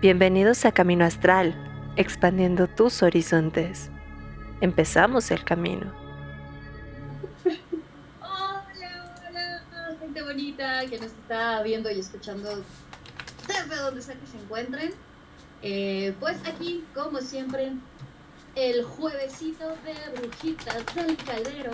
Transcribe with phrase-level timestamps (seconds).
[0.00, 1.56] Bienvenidos a Camino Astral,
[1.96, 3.90] expandiendo tus horizontes.
[4.60, 5.92] Empezamos el camino.
[8.20, 12.62] Hola, hola, gente bonita que nos está viendo y escuchando
[13.48, 14.94] desde donde sea que se encuentren.
[15.64, 17.72] Eh, pues aquí, como siempre,
[18.54, 21.72] el juevesito de brujitas del caldero.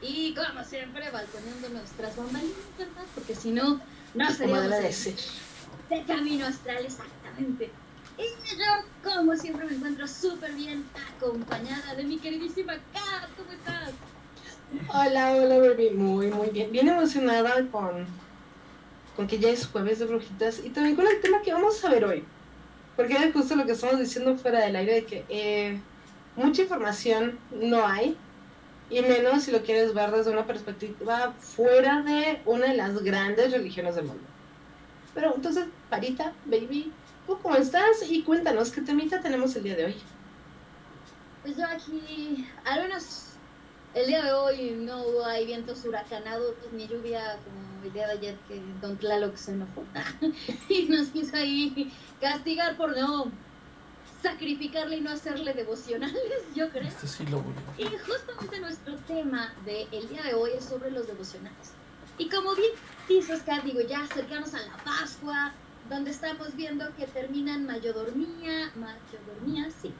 [0.00, 3.06] Y como siempre, balconeando nuestras bambalinas, ¿verdad?
[3.12, 3.80] Porque si no,
[4.14, 5.16] no seríamos de
[5.88, 6.86] de camino astral,
[7.38, 8.64] Y yo,
[9.04, 10.84] como siempre, me encuentro súper bien
[11.16, 13.28] acompañada de mi queridísima Kat.
[13.36, 13.92] ¿Cómo estás?
[14.88, 15.90] Hola, hola, baby.
[15.90, 16.72] Muy, muy bien.
[16.72, 18.06] Bien emocionada con,
[19.14, 21.90] con que ya es jueves de brujitas y también con el tema que vamos a
[21.90, 22.24] ver hoy.
[22.96, 25.80] Porque es justo lo que estamos diciendo fuera del aire de que eh,
[26.36, 28.16] mucha información no hay.
[28.88, 33.52] Y menos si lo quieres ver desde una perspectiva fuera de una de las grandes
[33.52, 34.22] religiones del mundo.
[35.12, 36.92] Pero entonces, Parita, baby,
[37.26, 38.08] ¿tú cómo estás?
[38.08, 39.96] Y cuéntanos qué temita tenemos el día de hoy.
[41.42, 43.26] Pues yo aquí, al menos
[43.94, 48.36] el día de hoy no hay vientos huracanados ni lluvia como el día de ayer
[48.48, 49.84] que Don Tlaloc se enojó
[50.68, 53.30] y nos quiso ahí castigar por no
[54.22, 56.88] sacrificarle y no hacerle devocionales, yo creo.
[56.88, 60.90] Este sí lo voy a Y justamente nuestro tema del día de hoy es sobre
[60.90, 61.72] los devocionales.
[62.18, 62.72] Y como bien
[63.08, 65.52] dices, Kat, digo, ya cercanos a la Pascua,
[65.88, 69.92] donde estamos viendo que terminan Mayodormía, Mayodormía, sí.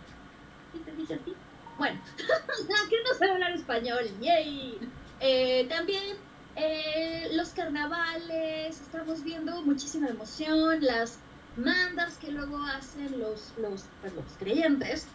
[0.73, 1.35] ¿Qué te dije a ti?
[1.79, 4.79] Bueno, que no sabe hablar español, yay.
[5.21, 6.17] Eh, también
[6.57, 11.19] eh, los carnavales, estamos viendo muchísima emoción, las
[11.57, 15.07] mandas que luego hacen los, los, pues, los creyentes,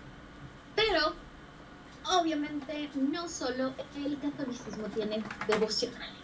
[0.76, 1.14] pero
[2.20, 6.21] obviamente no solo el catolicismo tiene devocionales,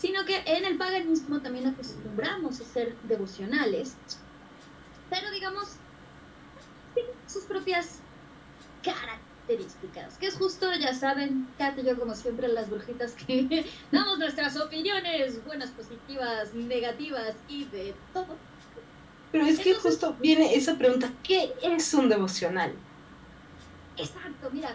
[0.00, 3.96] sino que en el paganismo también acostumbramos a ser devocionales,
[5.10, 5.68] pero digamos,
[6.94, 7.98] tienen sus propias
[8.82, 14.18] características, que es justo, ya saben, Kat y yo como siempre las brujitas que damos
[14.18, 18.38] nuestras opiniones, buenas, positivas, negativas y de todo.
[19.32, 22.72] Pero es que Entonces- justo viene esa pregunta, ¿qué es un devocional?
[23.96, 24.74] Exacto, mira.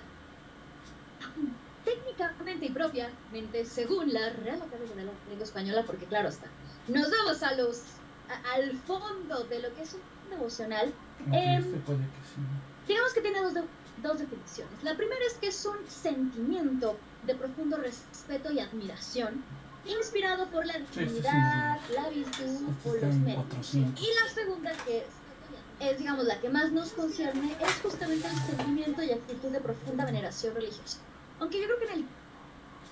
[1.85, 6.47] Técnicamente y propiamente, según la Real Academia de la Lengua Española, porque claro está,
[6.87, 7.81] nos vamos a los,
[8.27, 10.91] a- al fondo de lo que es un devocional.
[11.21, 12.41] Aunque Em, este puede que sí.
[12.87, 13.63] Digamos que tiene dos, de-
[14.01, 14.83] dos definiciones.
[14.83, 19.43] La primera es que es un sentimiento de profundo respeto y admiración,
[19.85, 20.99] inspirado por la sí, sí.
[21.01, 23.35] divinidad, la virtud Este o los.
[23.35, 24.01] 400.
[24.03, 25.05] Y la segunda, que es,
[25.79, 30.05] es, digamos, la que más nos concierne, es justamente el sentimiento y actitud de profunda
[30.05, 30.97] veneración religiosa.
[31.39, 32.05] Aunque yo creo que en el,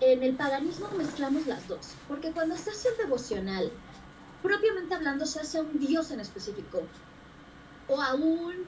[0.02, 3.72] en el paganismo mezclamos las dos, porque cuando se hace un devocional,
[4.42, 6.84] propiamente hablando, se hace a un dios en específico,
[7.88, 8.66] o a un,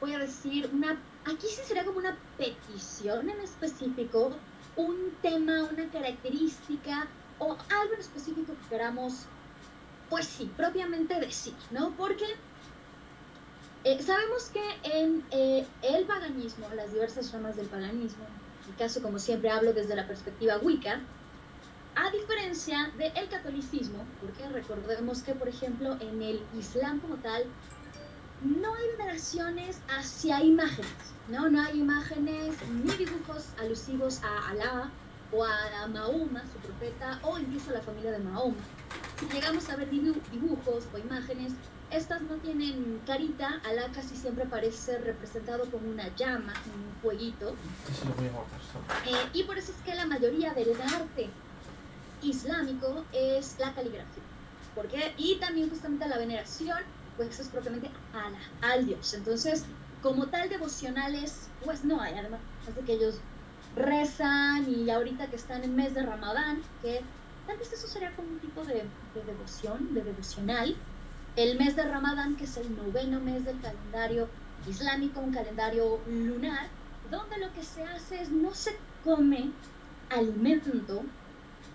[0.00, 4.32] voy a decir, una, aquí sí sería como una petición en específico,
[4.76, 7.06] un tema, una característica,
[7.38, 9.26] o algo en específico que queramos
[10.12, 11.90] pues sí, propiamente decir, ¿no?
[11.96, 12.26] Porque
[13.84, 18.26] eh, sabemos que en eh, el paganismo, las diversas ramas del paganismo,
[18.76, 21.00] caso como siempre hablo desde la perspectiva Wicca,
[21.94, 27.44] a diferencia del catolicismo, porque recordemos que por ejemplo en el Islam como tal,
[28.42, 30.90] no hay veneraciones hacia imágenes,
[31.28, 31.48] ¿no?
[31.48, 34.90] No hay imágenes ni dibujos alusivos a Alá
[35.30, 38.56] o a Mahoma, su profeta, o incluso a la familia de Mahoma
[39.32, 41.52] llegamos a ver dibu- dibujos o imágenes,
[41.92, 47.54] estas no tienen carita, Alá casi siempre parece representado como una llama, un fueguito,
[47.92, 48.84] sí lo voy a guardar solo.
[49.16, 51.28] eh, y por eso es que la mayoría del arte
[52.22, 54.22] islámico es la caligrafía.
[54.74, 55.12] ¿Por qué?
[55.18, 56.78] Y también justamente la veneración,
[57.16, 59.12] pues es propiamente a Alá, al Dios.
[59.14, 59.64] Entonces,
[60.02, 62.40] como tal devocionales, pues no hay, además
[62.74, 63.16] de que ellos
[63.76, 67.02] rezan y ahorita que están en mes de Ramadán, que
[67.46, 68.74] tal vez eso sería como un tipo de,
[69.14, 70.76] de devoción, de devocional.
[71.36, 74.28] El mes de Ramadán, que es el noveno mes del calendario
[74.68, 76.68] islámico, un calendario lunar,
[77.10, 79.50] donde lo que se hace es no se come
[80.10, 81.02] alimento,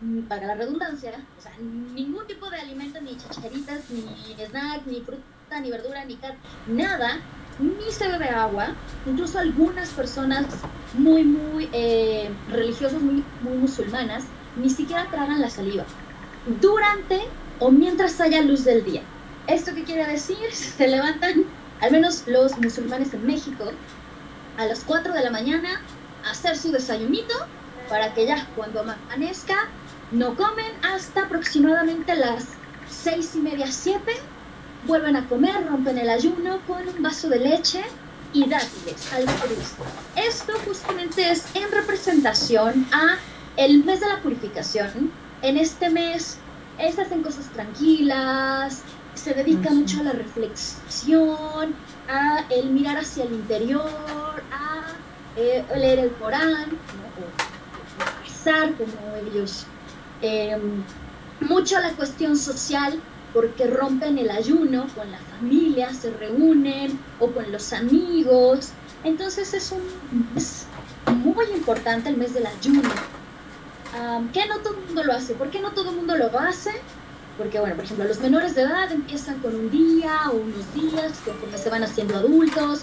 [0.01, 5.01] mm, para la redundancia, o sea, ningún tipo de alimento, ni chacharitas, ni snack, ni
[5.01, 6.37] fruta, ni verdura, ni carne,
[6.67, 7.19] nada,
[7.59, 8.75] ni se bebe agua,
[9.07, 10.45] incluso algunas personas
[10.93, 14.25] muy, muy eh, religiosas, muy, muy musulmanas,
[14.55, 15.85] ni siquiera tragan la saliva
[16.61, 17.21] durante
[17.59, 19.01] o mientras haya luz del día.
[19.47, 20.51] ¿Esto qué quiere decir?
[20.51, 21.45] Se levantan,
[21.79, 23.71] al menos los musulmanes en México,
[24.57, 25.81] a las 4 de la mañana
[26.25, 27.33] a hacer su desayunito
[27.87, 29.55] para que ya cuando amanezca
[30.11, 32.45] no comen hasta aproximadamente las
[32.89, 34.13] seis y media, siete
[34.85, 37.83] vuelven a comer, rompen el ayuno con un vaso de leche
[38.33, 39.75] y dátiles, algo dulce.
[40.15, 43.17] Esto justamente es en representación a
[43.55, 45.11] el mes de la purificación.
[45.41, 46.37] En este mes
[46.77, 48.83] se hacen cosas tranquilas,
[49.17, 51.75] se dedica mucho a la reflexión,
[52.07, 54.93] a el mirar hacia el interior, a
[55.35, 59.65] eh, leer el Corán, o rezar como ellos.
[60.21, 60.83] Em,
[61.41, 62.99] mucho a la cuestión social,
[63.33, 68.69] porque rompen el ayuno con la familia, se reúnen o con los amigos.
[69.03, 69.83] Entonces es un
[70.33, 70.65] mes
[71.23, 72.89] muy importante el mes del ayuno.
[74.33, 75.33] ¿Qué no todo el mundo lo hace?
[75.33, 76.71] ¿Por qué no todo el mundo lo hace?
[77.37, 81.13] Porque, bueno, por ejemplo, los menores de edad empiezan con un día o unos días
[81.23, 82.81] conforme se van haciendo adultos.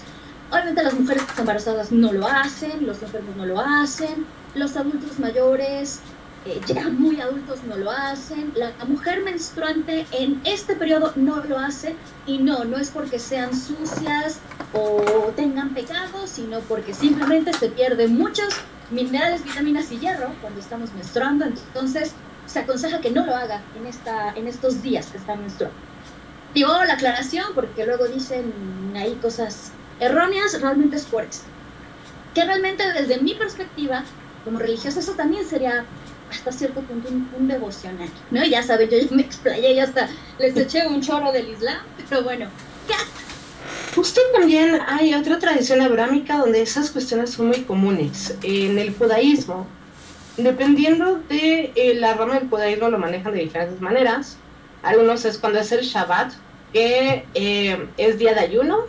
[0.51, 6.01] Obviamente las mujeres embarazadas no lo hacen, los enfermos no lo hacen, los adultos mayores
[6.45, 11.57] eh, ya muy adultos no lo hacen, la, mujer menstruante en este periodo no lo
[11.57, 11.95] hace
[12.27, 14.37] y no, no es porque sean sucias
[14.71, 18.53] o tengan pecados, sino porque simplemente se pierden muchos
[18.91, 22.11] minerales, vitaminas y hierro cuando estamos menstruando, entonces
[22.45, 25.77] se aconseja que no lo haga en, esta, en estos días que están menstruando.
[26.53, 28.53] Digo la aclaración porque luego dicen
[28.95, 31.41] ahí cosas erróneas, realmente es por eso.
[32.33, 34.03] Que realmente desde mi perspectiva,
[34.43, 35.85] como religiosa, eso también sería
[36.31, 38.43] hasta cierto punto un, devocional, ¿no?
[38.45, 40.09] Ya saben, yo ya me explayé y hasta
[40.39, 41.77] les eché un chorro del Islam,
[42.09, 42.47] pero bueno,
[42.87, 42.93] ¿qué?
[43.95, 48.35] Justo también hay otra tradición abrámica donde esas cuestiones son muy comunes.
[48.43, 49.67] En el judaísmo,
[50.37, 54.37] dependiendo de eh, la rama del judaísmo, lo manejan de diferentes maneras.
[54.83, 56.33] Algunos es cuando es el Shabbat,
[56.73, 58.79] que eh, es día de ayuno,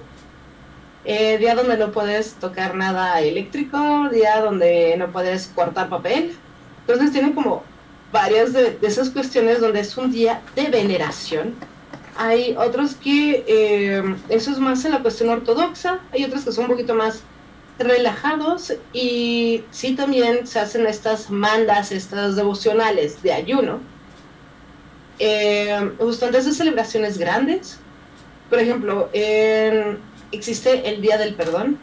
[1.04, 6.37] eh, día donde no puedes tocar nada eléctrico, día donde no puedes cortar papel,
[6.81, 7.62] entonces tienen como
[8.12, 11.54] varias de, esas cuestiones donde es un día de veneración.
[12.19, 13.44] Hay otros que
[14.31, 17.22] eso es más en la cuestión ortodoxa, hay otros que son un poquito más
[17.78, 23.81] relajados y sí también se hacen estas mandas, estas devocionales de ayuno.
[25.19, 27.78] Eh, justo antes de celebraciones grandes,
[28.50, 29.11] por ejemplo,
[30.32, 31.78] existe el Día del Perdón,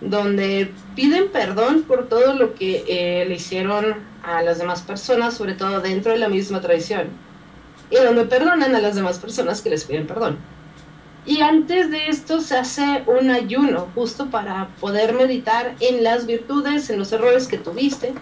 [0.00, 5.54] donde piden perdón por todo lo que eh, le hicieron a las demás personas, sobre
[5.54, 7.08] todo dentro de la misma tradición,
[7.90, 10.38] y donde perdonan a las demás personas que les piden perdón.
[11.26, 16.88] Y antes de esto se hace un ayuno justo para poder meditar en las virtudes,
[16.88, 18.14] en los errores que tuviste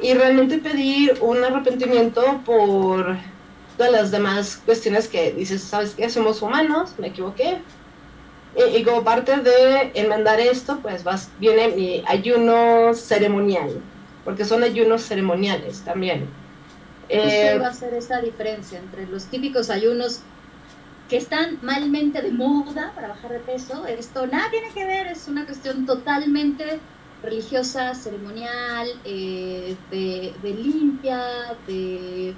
[0.00, 3.16] y realmente pedir un arrepentimiento por
[3.76, 6.10] todas las demás cuestiones que dices, ¿sabes qué?
[6.10, 7.58] Somos humanos, me equivoqué,
[8.56, 13.80] y, como parte de enmendar esto, pues vas, viene mi ayuno ceremonial,
[14.24, 16.28] porque son ayunos ceremoniales también.
[17.08, 20.22] ¿Qué eh, va a ser esa diferencia entre los típicos ayunos
[21.08, 23.86] que están malmente de moda para bajar de peso?
[23.86, 26.80] Esto nada tiene que ver, es una cuestión totalmente
[27.22, 32.34] religiosa, ceremonial, eh, de, de, limpia, de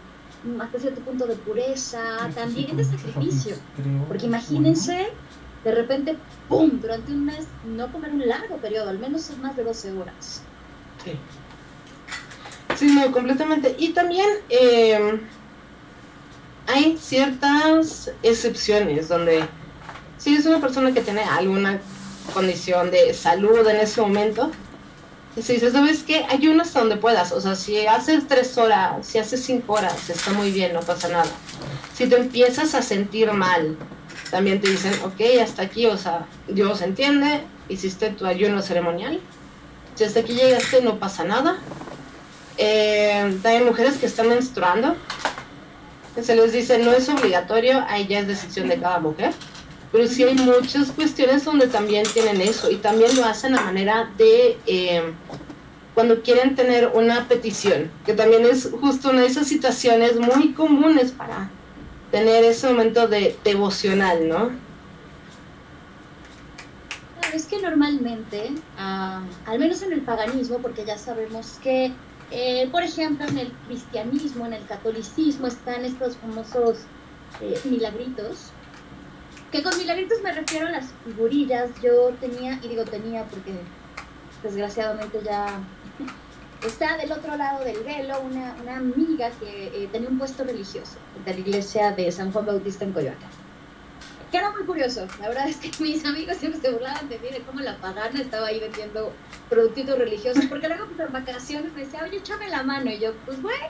[0.59, 3.57] hasta cierto punto de pureza, también de sacrificio.
[4.09, 5.09] Porque imagínense
[5.65, 6.17] de repente,
[6.49, 10.43] ¡pum!, durante un mes no comer un largo periodo, al menos más de 12 horas.
[11.05, 11.13] Sí.
[12.77, 13.77] Sí, no, completamente.
[13.79, 15.21] Y también em,
[16.73, 19.45] hay ciertas excepciones donde
[20.19, 21.81] si es una persona que tiene alguna
[22.35, 24.51] condición de salud en ese momento,
[25.41, 26.27] si dices, ¿sabes qué?
[26.29, 27.33] Ayuna hasta donde puedas.
[27.33, 31.09] O sea, si haces tres horas, si haces cinco horas, está muy bien, no pasa
[31.09, 31.31] nada.
[31.95, 33.77] Si te empiezas a sentir mal,
[34.31, 39.21] también te dicen, ok, hasta aquí, o sea, Dios entiende, hiciste tu ayuno ceremonial,
[39.95, 41.59] si hasta aquí llegaste no pasa nada.
[42.59, 44.97] Eh, hay mujeres que están menstruando,
[46.21, 49.33] se les dice, no es obligatorio, ahí ya es decisión de cada mujer,
[49.93, 54.11] pero sí hay muchas cuestiones donde también tienen eso y también lo hacen a manera
[54.17, 54.59] de...
[54.67, 55.03] Eh,
[55.95, 61.13] cuando quieren tener una petición, que también es justo una de esas situaciones muy comunes
[61.13, 61.51] para
[62.11, 64.51] tener ese momento de devocional, ¿no?
[67.35, 71.93] Es que normalmente, ah, al menos en el paganismo, porque ya sabemos que,
[72.31, 76.79] eh, por ejemplo, en el cristianismo, en el catolicismo, están estos famosos
[77.41, 78.51] eh, milagritos,
[79.51, 81.71] que con milagritos me refiero a las figurillas.
[81.83, 83.53] Yo tenía, y digo tenía porque
[84.43, 85.61] desgraciadamente ya
[86.67, 90.99] está del otro lado del velo una, una amiga que eh, tenía un puesto religioso
[91.25, 93.50] de la iglesia de San Juan Bautista en Coyoacán.
[94.31, 95.07] Que era muy curioso.
[95.21, 98.21] La verdad es que mis amigos siempre se burlaban de mí de cómo la pagana
[98.21, 99.13] estaba ahí vendiendo
[99.49, 100.45] productitos religiosos.
[100.47, 102.91] Porque luego pues, en vacaciones me decía, oye, échame la mano.
[102.91, 103.65] Y yo, pues bueno,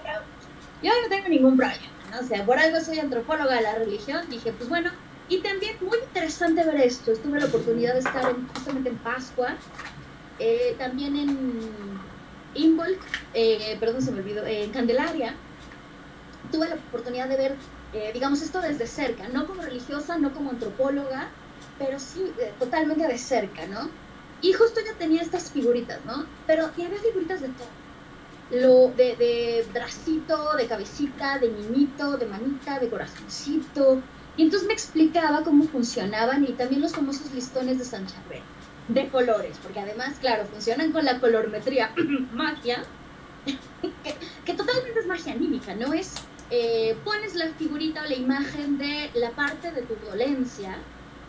[0.82, 1.86] yo no tengo ningún problema.
[2.20, 4.28] O sea, por algo soy antropóloga de la religión.
[4.28, 4.90] Dije, pues bueno,
[5.30, 7.12] Y también muy interesante ver esto.
[7.12, 9.54] Tuve la oportunidad de estar justamente en Pascua,
[10.40, 11.38] eh, también en
[12.54, 12.98] Imbolc,
[13.32, 15.34] eh, perdón, se me olvidó, en Candelaria.
[16.50, 17.54] Tuve la oportunidad de ver,
[17.92, 21.28] eh, digamos, esto desde cerca, no como religiosa, no como antropóloga,
[21.78, 23.90] pero sí totalmente de cerca, ¿no?
[24.42, 26.24] Y justo yo tenía estas figuritas, ¿no?
[26.46, 27.80] Pero y había figuritas de todo
[28.50, 34.02] lo de, de bracito, de cabecita, de niñito, de manita, de corazoncito.
[34.36, 38.42] Y entonces me explicaba cómo funcionaban y también los famosos listones de San Charbel,
[38.88, 41.92] de colores, porque además, claro, funcionan con la colorimetría
[42.32, 42.82] magia,
[44.44, 45.92] que, totalmente es magia anímica, ¿no?
[45.92, 46.14] Es,
[46.50, 50.78] eh, pones la figurita o la imagen de la parte de tu dolencia,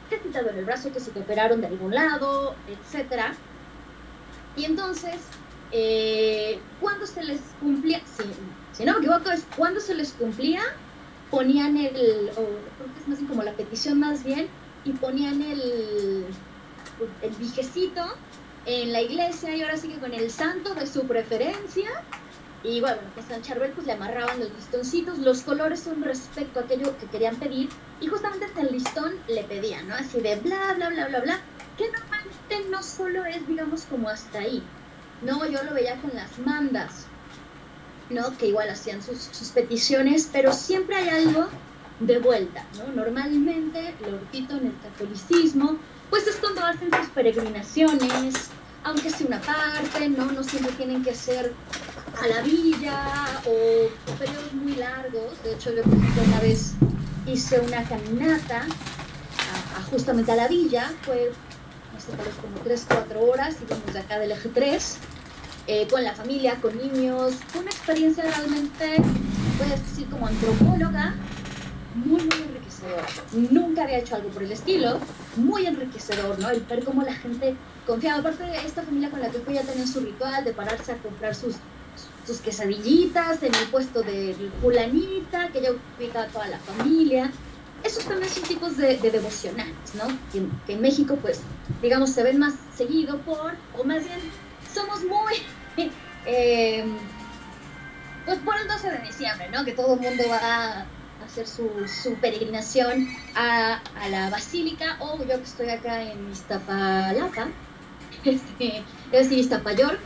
[0.10, 3.34] que te en el brazo, que se te operaron de algún lado, etc.
[4.58, 5.22] Y entonces
[5.72, 8.02] eh, cuando se les cumplía,
[8.74, 10.62] si, no me equivoco, es cuando se les cumplía,
[11.30, 14.48] ponían el, o creo que es más bien como la petición más bien,
[14.84, 16.26] y ponían el,
[17.22, 18.04] el dijecito
[18.66, 21.90] en la iglesia y ahora sigue con el santo de su preferencia.
[22.64, 26.64] Y bueno, pues San Charbel pues le amarraban los listoncitos, los colores son respecto a
[26.64, 29.96] aquello que querían pedir y justamente en el listón le pedían, ¿no?
[29.96, 31.40] Así de bla, bla, bla, bla, bla,
[31.78, 34.64] que normalmente no solo es, digamos, como hasta ahí,
[35.22, 37.06] no, yo lo veía con las mandas,
[38.10, 38.36] ¿no?
[38.38, 41.48] Que igual hacían sus, peticiones, pero siempre hay algo
[42.00, 42.92] de vuelta, ¿no?
[42.94, 45.78] Normalmente, lo repito, en el catolicismo,
[46.10, 48.50] pues es cuando hacen sus peregrinaciones,
[48.84, 50.26] aunque sea una parte, ¿no?
[50.32, 51.54] No siempre tienen que ser
[52.20, 55.44] a la villa o periodos muy largos.
[55.44, 56.74] De hecho, yo una vez
[57.26, 58.66] hice una caminata
[59.92, 61.32] justamente a la villa, fue
[61.98, 64.98] este, tal vez como 3, 4 horas, íbamos de acá del eje 3,
[65.68, 67.36] eh, con la familia, con niños.
[67.50, 68.96] Fue una experiencia realmente,
[69.58, 71.16] puedes decir, como antropóloga,
[71.94, 73.06] muy, muy enriquecedora.
[73.52, 74.98] Nunca había hecho algo por el estilo,
[75.36, 76.50] muy enriquecedor, ¿no?
[76.50, 78.20] El ver cómo la gente confiaba.
[78.20, 81.36] Aparte, esta familia con la que fui ya tenía su ritual de pararse a comprar
[81.36, 81.56] sus,
[82.26, 87.32] sus quesadillitas en el puesto de fulanita, que ya ubicaba a toda la familia
[87.84, 90.08] esos también son tipos de, devocionales, ¿no?
[90.32, 91.42] Que, en México, pues,
[91.82, 94.20] digamos, se ven más seguido por, o más bien,
[94.74, 95.34] somos muy,
[96.26, 96.86] eh,
[98.26, 99.66] pues por el 12 de diciembre, ¿no?
[99.66, 100.86] Que todo el mundo va a
[101.26, 107.48] hacer su, su peregrinación a, a, la basílica, o yo que estoy acá en Iztapalapa,
[108.26, 109.98] este, es decir, Iztapayor,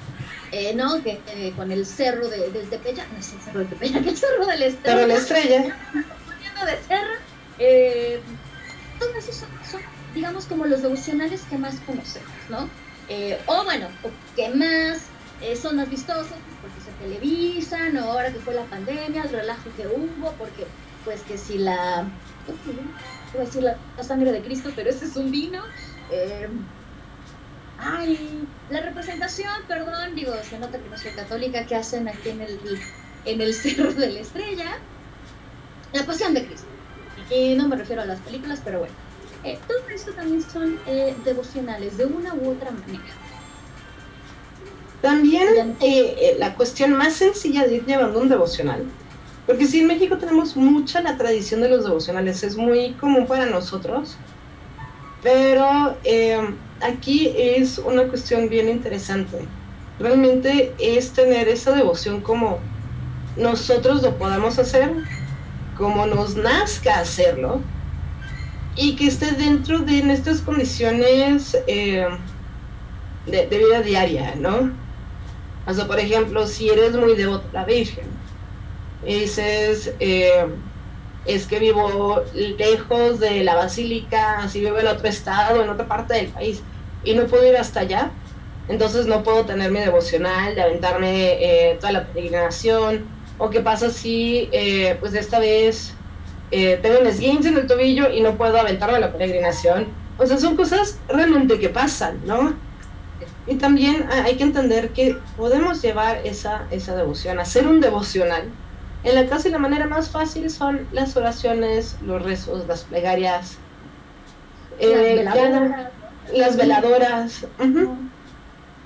[0.57, 1.03] eh, ¿no?
[1.03, 4.17] Que eh, con el cerro de, del Tepeyac, no es el cerro de Tepeyac, el
[4.17, 4.97] cerro de la estrella.
[4.99, 5.77] De la estrella.
[6.25, 7.13] Poniendo de cerro
[7.59, 8.21] eh,
[8.97, 9.81] todos esos son,
[10.13, 12.69] digamos, como los devocionales que más conocemos, ¿no?
[13.47, 13.89] O bueno,
[14.37, 15.01] que más
[15.61, 19.87] son más vistosos porque se televisan, o ahora que fue la pandemia, el relajo que
[19.87, 20.65] hubo, porque
[21.03, 22.07] pues que si la,
[23.33, 25.61] voy a decir la, sangre de Cristo, pero ese es un vino.
[27.75, 32.29] Eh, ay, la representación, perdón, digo, se nota que no soy católica, que hacen aquí
[32.29, 32.59] en el,
[33.25, 34.77] en el Cerro de la Estrella,
[35.93, 36.67] la pasión de Cristo.
[37.29, 38.93] Eh, no me refiero a las películas, pero bueno.
[39.43, 43.03] Eh, todo esto también son eh, devocionales, de una u otra manera.
[45.01, 45.77] También
[46.39, 48.85] la cuestión más sencilla de ir llevando un devocional,
[49.45, 53.45] porque si en México tenemos mucha la tradición de los devocionales, es muy común para
[53.45, 54.17] nosotros,
[55.21, 55.95] pero
[56.81, 59.39] aquí es una cuestión bien interesante.
[59.99, 62.59] Realmente es tener esa devoción como
[63.37, 64.91] nosotros lo podamos hacer,
[65.77, 67.61] como nos nazca hacerlo
[68.75, 72.07] y que esté dentro de estas condiciones eh,
[73.25, 74.71] de, vida diaria, ¿no?
[75.65, 78.05] O sea, por ejemplo, si eres muy devoto a la Virgen,
[79.05, 80.45] y dices, eh,
[81.25, 86.13] es que vivo lejos de la basílica, así vivo en otro estado, en otra parte
[86.15, 86.61] del país,
[87.03, 88.11] y no puedo ir hasta allá,
[88.67, 93.05] entonces no puedo tener mi devocional, de aventarme eh, toda la peregrinación,
[93.37, 95.93] o qué pasa si, eh, pues esta vez
[96.51, 99.87] eh, tengo un esguince en el tobillo y no puedo aventarme la peregrinación.
[100.17, 102.53] O sea, son cosas realmente que pasan, ¿no?
[103.47, 108.49] Y también hay que entender que podemos llevar esa, esa devoción, hacer un devocional.
[109.05, 113.59] En la casa y la manera más fácil son las oraciones, los rezos, las plegarias,
[114.79, 115.23] eh,
[116.33, 117.45] las veladoras.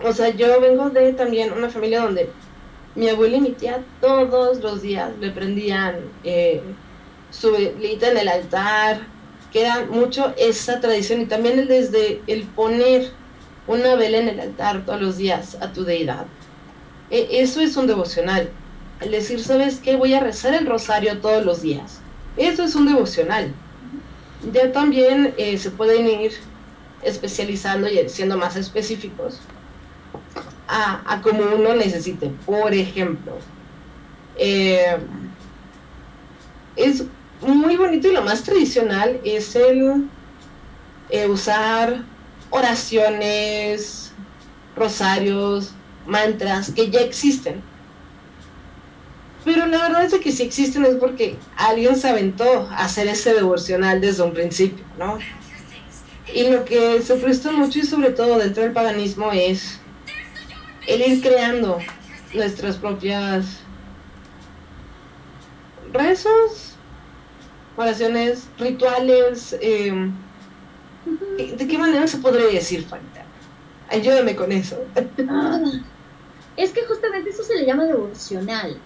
[0.03, 2.29] O sea, yo vengo de también una familia donde
[2.95, 5.95] mi abuela y mi tía todos los días le prendían
[6.25, 6.61] eh,
[7.31, 8.99] su velita en el altar,
[9.53, 13.09] que era mucho esa tradición y también desde el poner
[13.67, 16.25] una vela en el altar todos los días a tu deidad.
[17.09, 18.49] E, eso es un devocional.
[19.01, 19.96] El decir, ¿sabes qué?
[19.96, 22.01] Voy a rezar el rosario todos los días.
[22.38, 23.53] Eso es un devocional.
[24.53, 26.34] Ya también eh, se pueden ir
[27.01, 29.39] especializando y siendo más específicos
[30.68, 32.29] a, a como uno necesite.
[32.46, 33.34] Por ejemplo,
[34.38, 34.98] eh,
[36.75, 37.03] es
[37.41, 40.08] muy bonito y lo más tradicional es el
[41.10, 42.03] eh, usar
[42.50, 44.12] oraciones,
[44.75, 45.72] rosarios,
[46.06, 47.62] mantras que ya existen.
[49.46, 53.34] Pero la verdad es que si existen es porque alguien se aventó a hacer ese
[53.34, 55.17] devocional desde un principio, ¿no?
[56.34, 59.79] Y lo que se presta mucho y sobre todo dentro del paganismo es
[60.88, 61.79] el ir creando
[62.34, 63.62] nuestras propias
[65.91, 66.75] rezos,
[67.77, 69.58] oraciones, rituales.
[69.62, 70.12] Eh,
[71.58, 73.24] ¿De qué manera se podría decir, Fanita?
[73.89, 74.84] Ayúdame con eso.
[75.27, 75.62] Ah,
[76.58, 78.77] es que justamente eso se le llama devocional,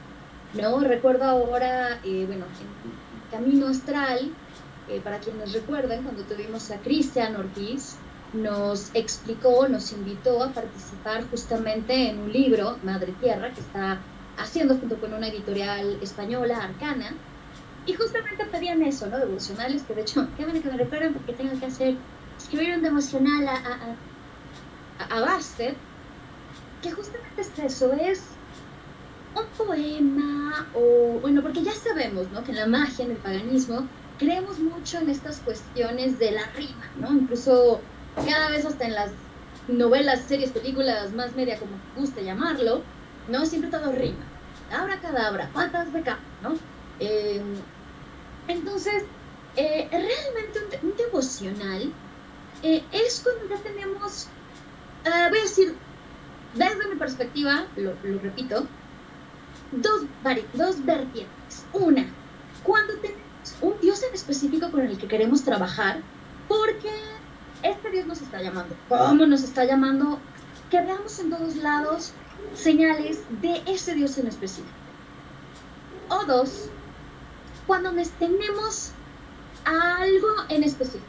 [0.53, 0.79] ¿no?
[0.79, 4.31] Recuerdo ahora, eh, bueno, en Camino Astral,
[4.89, 7.95] eh, para quienes recuerden, cuando tuvimos a Cristian Ortiz,
[8.33, 14.00] nos explicó, nos invitó a participar justamente en un libro, Madre Tierra, que está
[14.38, 17.13] haciendo junto con una editorial española, Arcana,
[17.86, 19.19] y justamente pedían eso, ¿no?
[19.19, 21.95] Devocionales, que de hecho, qué bueno que me recuerden porque tengo que hacer,
[22.38, 23.95] escribir un devocional a,
[25.00, 25.75] a, a, Bastet,
[26.81, 28.24] que justamente es eso, es
[29.35, 32.43] un poema, o bueno, porque ya sabemos, ¿no?
[32.43, 33.87] Que en la magia, en el paganismo,
[34.17, 37.11] creemos mucho en estas cuestiones de la rima, ¿no?
[37.11, 37.81] Incluso
[38.15, 39.11] cada vez hasta en las
[39.67, 42.81] novelas, series, películas, más media, como guste llamarlo,
[43.29, 43.45] ¿no?
[43.45, 44.23] Siempre todo rima.
[44.71, 46.55] Abra cadabra, patas de acá, ¿no?
[46.99, 47.41] Eh,
[48.47, 49.03] entonces,
[49.55, 51.93] eh, realmente un, devocional
[52.63, 54.27] eh, es cuando ya tenemos,
[55.05, 55.75] uh, voy a decir,
[56.55, 58.67] desde mi perspectiva, lo repito,
[59.82, 60.03] dos,
[60.53, 61.65] dos vertientes.
[61.74, 62.06] Una,
[62.63, 63.24] cuando tenemos
[63.62, 66.01] un Dios en específico con el que queremos trabajar,
[66.48, 66.92] porque
[67.63, 68.75] este Dios nos está llamando.
[68.89, 70.20] ¿Cómo nos está llamando?
[70.70, 72.14] Que veamos en todos lados
[72.53, 74.68] señales de ese Dios en específico.
[76.09, 76.70] O dos,
[77.66, 78.92] cuando tenemos
[79.66, 81.05] algo en específico.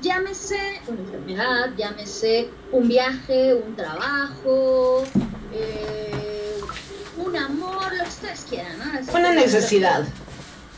[0.00, 5.04] Llámese una enfermedad, llámese un viaje, un trabajo,
[5.52, 6.31] eh,
[7.24, 8.78] un amor, lo que ustedes quieran.
[8.78, 9.12] ¿no?
[9.18, 10.04] Una necesidad.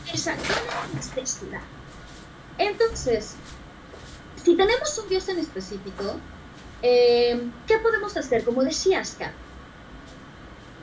[0.07, 1.61] Exacto, una necesidad.
[2.57, 3.35] Entonces,
[4.43, 6.15] si tenemos un Dios en específico,
[6.81, 8.43] eh, ¿qué podemos hacer?
[8.43, 9.31] Como decía Ascar,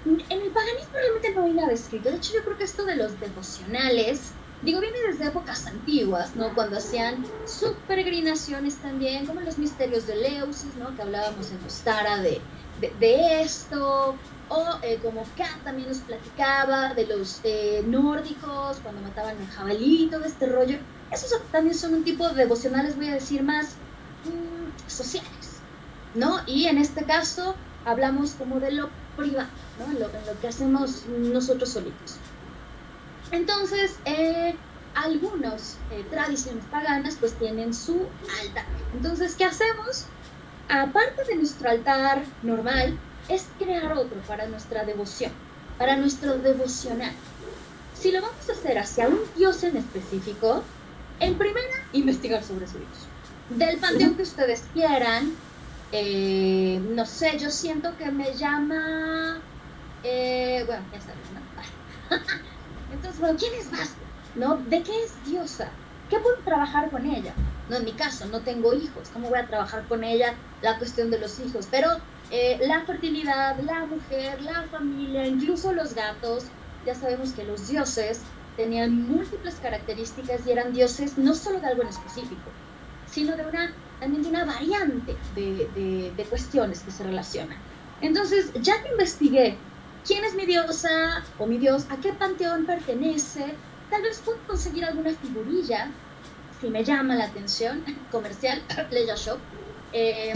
[0.05, 2.11] en el paganismo realmente no hay nada escrito.
[2.11, 6.55] De hecho, yo creo que esto de los devocionales, digo, viene desde épocas antiguas, ¿no?
[6.55, 10.95] Cuando hacían sus peregrinaciones también, como los misterios de Leusis, ¿no?
[10.97, 12.41] Que hablábamos en Ostara de,
[12.99, 14.17] de, esto,
[14.53, 20.09] o eh, como Kat también nos platicaba de los eh, nórdicos, cuando mataban al jabalí,
[20.11, 20.79] todo este rollo.
[21.11, 23.77] Esos también son un tipo de devocionales, voy a decir, más
[24.25, 25.61] mm, sociales,
[26.15, 26.41] ¿no?
[26.47, 27.55] Y en este caso
[27.87, 29.87] hablamos como de lo privado, ¿no?
[29.93, 32.17] en, lo, que hacemos nosotros solitos.
[33.31, 34.55] Entonces, eh,
[34.95, 38.07] algunos eh, tradiciones paganas pues tienen su
[38.43, 38.67] altar.
[38.95, 40.05] Entonces, ¿qué hacemos?
[40.69, 45.33] Aparte de nuestro altar normal, es crear otro para nuestra devoción,
[45.79, 47.13] para nuestro devocional.
[47.95, 50.63] Si lo vamos a hacer hacia un dios en específico,
[51.21, 52.91] en primera, investigar sobre su dios.
[53.51, 55.35] Del panteón que ustedes quieran,
[55.93, 59.41] eh, no sé, yo siento que me llama,
[60.03, 62.17] eh, bueno, ya sabes, ¿no?
[62.93, 63.95] Entonces, ¿quién es Basta?
[64.35, 64.57] ¿No?
[64.57, 65.69] ¿De qué es diosa?
[66.11, 67.35] ¿Qué puedo trabajar con ella?
[67.69, 71.11] No, en mi caso, no tengo hijos, ¿cómo voy a trabajar con ella la cuestión
[71.11, 71.69] de los hijos?
[71.71, 71.89] Pero
[72.35, 76.47] eh, la fertilidad, la mujer, la familia, incluso los gatos,
[76.87, 78.23] ya sabemos que los dioses
[78.57, 82.51] tenían múltiples características y eran dioses no solo de algo en específico,
[83.05, 87.59] sino de una también de una variante de, de, cuestiones que se relacionan.
[88.01, 89.59] Entonces, ya que investigué
[90.03, 90.89] quién es mi diosa
[91.39, 93.45] o mi dios, a qué panteón pertenece,
[93.91, 95.93] tal vez puedo conseguir alguna figurilla,
[96.59, 99.39] si me llama la atención, comercial, Pleasure Shop.
[99.93, 100.33] Eh,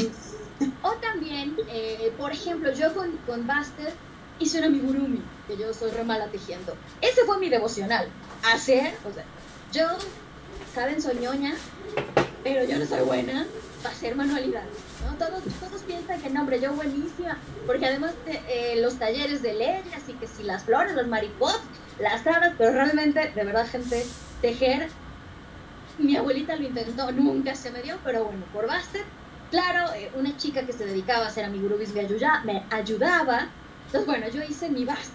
[0.82, 3.92] o también, eh, por ejemplo, yo con, con Buster
[4.38, 6.76] hice una amigurumi, que yo soy re mala tejiendo.
[7.00, 8.08] Ese fue mi devocional.
[8.44, 9.24] Hacer, o sea,
[9.72, 9.86] yo,
[10.74, 11.00] ¿saben?
[11.00, 11.54] Soy ñoña,
[12.42, 13.46] pero yo no soy buena
[13.82, 14.68] para hacer manualidades.
[15.04, 15.16] ¿no?
[15.16, 19.54] Todos, todos piensan que no, hombre, yo buenísima, porque además de, eh, los talleres de
[19.54, 21.60] leche, así que si las flores, los mariposas,
[21.98, 24.04] las aras, pero realmente, de verdad, gente,
[24.42, 24.88] tejer,
[25.98, 29.02] mi abuelita lo intentó, nunca se me dio, pero bueno, por base,
[29.50, 33.56] claro, eh, una chica que se dedicaba a hacer amigurubis me, ayuda, me ayudaba,
[33.86, 35.12] entonces bueno, yo hice mi base.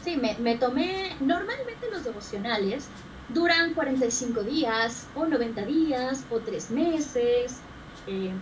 [0.00, 2.94] Sí, me, tomé, normalmente los devocionales,
[3.26, 7.68] duran 45 días, o 90 días, o 3 meses.
[8.06, 8.40] eh,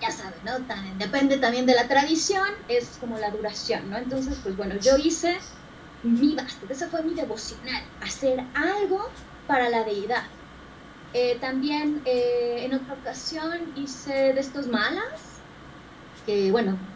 [0.00, 0.66] ya saben, ¿no?
[0.66, 3.96] También depende también de la tradición, es como la duración, ¿no?
[3.98, 5.48] Entonces, pues bueno, yo hice
[6.02, 9.00] mi basta, ese fue mi devocional, hacer algo
[9.46, 10.24] para la deidad.
[11.14, 15.46] Eh, también eh, en otra ocasión hice de estos malas,
[16.24, 16.88] que bueno,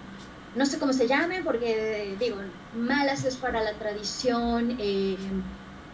[0.55, 2.41] no sé cómo se llame, porque digo,
[2.73, 5.33] malas es para la tradición eh,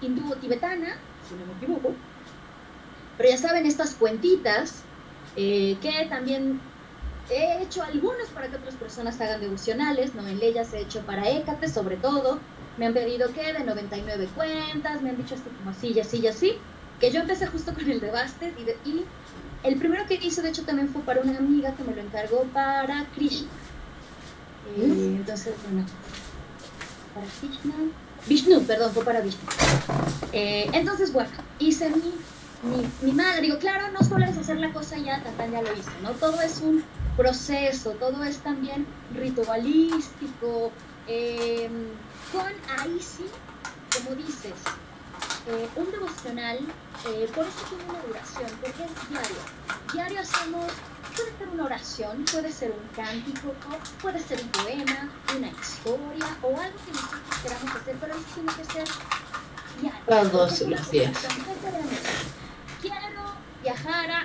[0.01, 0.89] hindú tibetana,
[1.21, 2.05] si no me equivoco.
[3.17, 4.91] Pero ya saben, estas cuentitas
[5.35, 6.73] eh, que también
[7.29, 10.27] he hecho algunos para que otras personas hagan devocionales, ¿no?
[10.29, 12.49] En ellas he hecho para Hécate sobre todo.
[12.77, 16.19] Me han pedido que de 99 cuentas, me han dicho así como así y así
[16.21, 16.74] y así.
[17.05, 19.05] Que yo empecé justo con el de Bastet y, de- y
[19.63, 22.45] el primero que hice de hecho también fue para una amiga que me lo encargó
[22.45, 23.49] para Krishna.
[24.79, 25.87] Eh, entonces, bueno,
[27.13, 27.75] para Krishna.
[28.27, 29.43] Vishnu, perdón, fue para Vishnu.
[30.33, 32.15] Eh, entonces, bueno, hice mi,
[32.71, 33.43] mi, mi madre.
[33.43, 36.13] Digo, claro, no solo es hacer la cosa ya, Tatán ya lo hizo, ¿no?
[36.13, 36.83] Todo es un
[37.19, 40.73] proceso, todo es también ritualístico,
[41.07, 41.69] eh,
[42.33, 43.27] con ahí sí,
[43.95, 44.55] como dices,
[45.47, 46.59] eh, un devocional,
[47.07, 49.37] eh, por eso tiene una duración, porque es diario.
[49.93, 50.73] Diario hacemos,
[51.15, 53.53] puede ser una oración, puede ser un cántico,
[54.01, 58.53] puede ser un poema, una historia o algo que nosotros queramos hacer, pero eso tiene
[58.55, 58.89] que ser
[59.81, 60.01] diario.
[60.07, 61.13] Las dos Es una los días.
[62.81, 63.23] Quiero
[63.63, 64.23] viajar a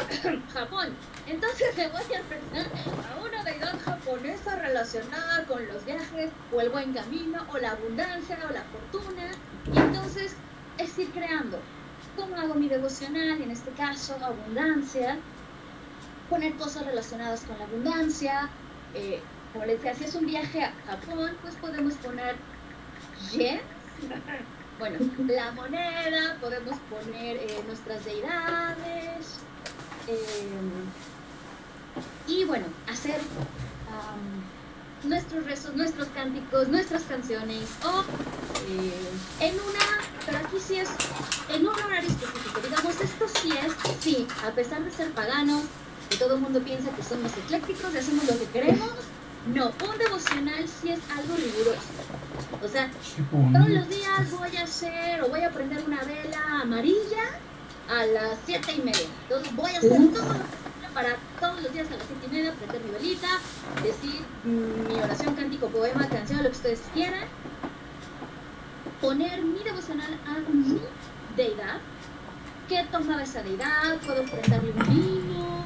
[0.53, 0.95] Japón.
[1.27, 2.67] Entonces me voy a enfrentar
[3.11, 8.37] a una deidad japonesa relacionada con los viajes o el buen camino o la abundancia
[8.49, 9.31] o la fortuna.
[9.73, 10.35] Y entonces
[10.79, 11.59] es ir creando.
[12.15, 13.41] ¿Cómo hago mi devocional?
[13.41, 15.17] En este caso, abundancia.
[16.29, 18.49] Poner cosas relacionadas con la abundancia.
[18.95, 19.21] Eh,
[19.53, 22.35] como les decía, si es un viaje a Japón, pues podemos poner
[23.31, 23.61] yen.
[24.79, 29.39] Bueno, la moneda, podemos poner eh, nuestras deidades.
[30.07, 30.47] eh,
[32.27, 33.19] y bueno, hacer
[33.89, 38.03] am, nuestros rezos, nuestros cánticos, nuestras canciones o
[38.69, 39.09] eh,
[39.41, 39.85] en una,
[40.25, 40.89] pero aquí sí es
[41.49, 42.61] en un horario específico.
[42.61, 45.63] Digamos, esto sí es, sí, a pesar de ser paganos,
[46.09, 48.89] que todo el mundo piensa que somos eclécticos y hacemos lo que queremos,
[49.53, 51.79] no, un devocional sí es algo riguroso.
[52.61, 56.61] O sea, Qué todos los días voy a hacer o voy a prender una vela
[56.61, 57.23] amarilla
[57.89, 59.07] a las siete y media.
[59.23, 60.35] Entonces voy a hacer todo
[60.93, 63.27] para todos los días a las siete y media prender mi velita,
[63.81, 67.23] decir mm, mi oración, cántico, poema, canción, lo que ustedes quieran.
[69.01, 70.79] Poner mi devocional a mi
[71.37, 71.79] deidad.
[72.67, 73.97] ¿Qué tomaba esa deidad?
[74.05, 75.65] Puedo prenderle un vino,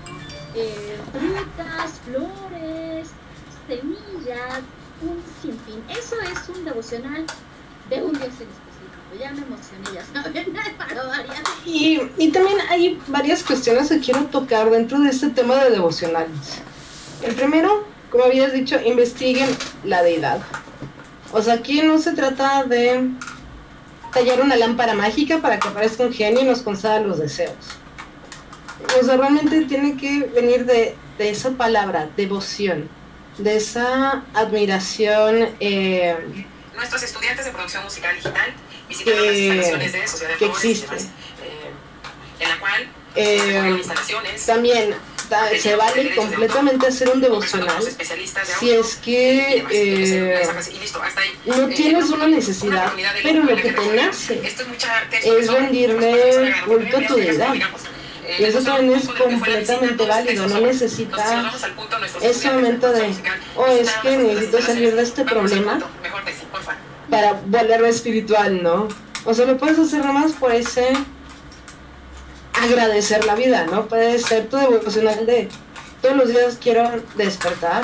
[0.55, 3.09] eh, frutas, flores,
[3.67, 4.61] semillas,
[5.01, 5.83] un sinfín.
[5.89, 7.25] Eso es un devocional
[7.89, 9.19] de un Dios en específico.
[9.19, 11.43] Ya me emocioné, ya saben, para variar.
[11.65, 16.61] Y, y también hay varias cuestiones que quiero tocar dentro de este tema de devocionales.
[17.23, 19.49] El primero, como habías dicho, investiguen
[19.83, 20.39] la deidad.
[21.33, 23.09] O sea, aquí no se trata de
[24.13, 27.55] tallar una lámpara mágica para que aparezca un genio y nos conceda los deseos.
[28.99, 32.87] O sea, realmente tiene que venir de, de esa palabra, devoción,
[33.39, 35.49] de esa admiración.
[35.59, 36.15] eh,
[36.75, 38.53] Nuestros estudiantes de producción musical digital
[38.87, 40.87] visitaron Que- las instalaciones de Sociedad que existe.
[40.87, 41.03] demás,
[41.43, 44.95] eh, en la cual eh, instalaciones también
[45.59, 47.83] se vale completamente hacer un devocional
[48.59, 50.47] si es que eh,
[51.45, 52.91] no tienes en una necesidad,
[53.21, 54.41] pero lo que te nace
[55.23, 57.53] es rendirle culto a tu deidad.
[58.39, 60.81] Y eso también es completamente válido, no nuestros
[62.21, 63.13] ese momento de,
[63.55, 65.79] "Oh, es que necesito salir de este instalaciones".
[65.79, 65.87] Vamos
[66.67, 66.79] al problema.
[67.09, 68.87] para volverlo espiritual, ¿no?
[69.25, 70.93] O sea, lo puedes hacer nomás por ese
[72.61, 73.87] agradecer la vida, ¿no?
[73.87, 75.49] Puede ser tu devocional de
[76.01, 77.83] todos los días quiero despertar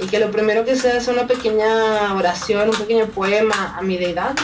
[0.00, 3.96] y que lo primero que sea es una pequeña oración, un pequeño poema a mi
[3.96, 4.34] deidad,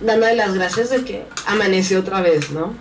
[0.00, 2.72] dándole las gracias de que amaneció otra vez, ¿no?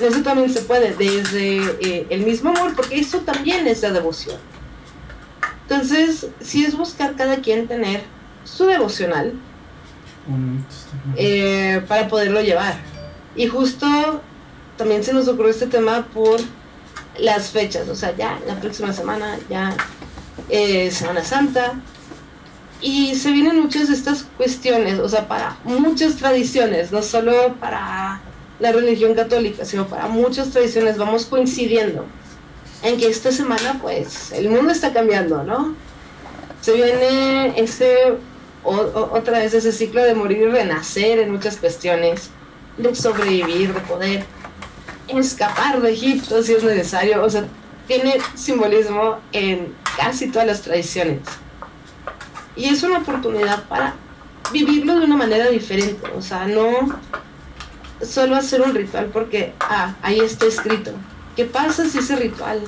[0.00, 4.38] Eso también se puede desde eh, el mismo amor, porque eso también es la devoción.
[5.62, 8.02] Entonces, si es buscar cada quien tener
[8.44, 9.34] su devocional,
[11.16, 12.76] eh, para poderlo llevar.
[13.36, 14.22] Y justo
[14.76, 16.40] también se nos ocurrió este tema por
[17.18, 19.74] las fechas, o sea, ya la próxima semana, ya
[20.48, 21.80] eh, Semana Santa.
[22.80, 28.20] Y se vienen muchas de estas cuestiones, o sea, para muchas tradiciones, no solo para
[28.60, 32.04] la religión católica, sino para muchas tradiciones vamos coincidiendo
[32.82, 35.74] en que esta semana, pues, el mundo está cambiando, ¿no?
[36.60, 38.14] Se viene ese
[38.64, 42.30] otra vez ese ciclo de morir y renacer en muchas cuestiones.
[42.78, 44.24] de sobrevivir, de poder
[45.08, 47.22] escapar de Egipto si es necesario.
[47.24, 47.44] O sea,
[47.86, 51.20] tiene simbolismo en casi todas las tradiciones.
[52.56, 53.94] Y es una oportunidad para
[54.52, 56.08] vivirlo de una manera diferente.
[56.16, 56.98] O sea, no
[58.02, 60.92] solo hacer un ritual porque, ah, ahí está escrito.
[61.36, 62.62] ¿Qué pasa si ese ritual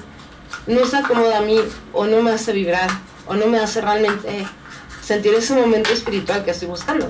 [0.66, 1.58] no se acomoda a mí
[1.92, 2.90] o no me hace vibrar
[3.26, 4.46] o no me hace realmente
[5.02, 7.08] sentir ese momento espiritual que estoy buscando?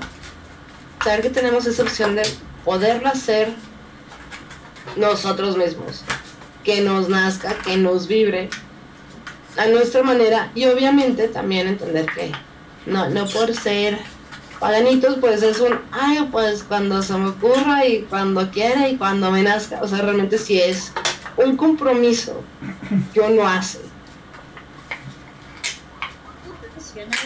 [1.03, 2.23] Saber que tenemos esa opción de
[2.63, 3.53] poderlo hacer
[4.95, 6.03] nosotros mismos,
[6.63, 8.49] que nos nazca, que nos vibre
[9.57, 12.31] a nuestra manera y obviamente también entender que
[12.85, 13.99] no, no por ser
[14.59, 19.31] paganitos pues es un, ay, pues cuando se me ocurra y cuando quiera y cuando
[19.31, 20.91] me nazca, o sea, realmente sí es
[21.37, 22.41] un compromiso
[23.13, 23.79] que uno hace.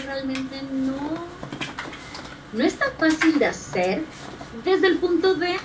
[0.06, 1.26] realmente no,
[2.54, 4.04] no es tan fácil de hacer
[4.66, 5.58] desde el punto de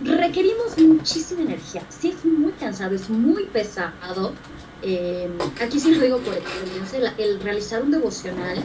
[0.00, 1.82] requerimos muchísima energía.
[1.88, 4.34] Sí, es muy cansado, es muy pesado.
[4.82, 5.30] Eh,
[5.60, 8.64] aquí sí lo digo por experiencia, el realizar un devocional, eh,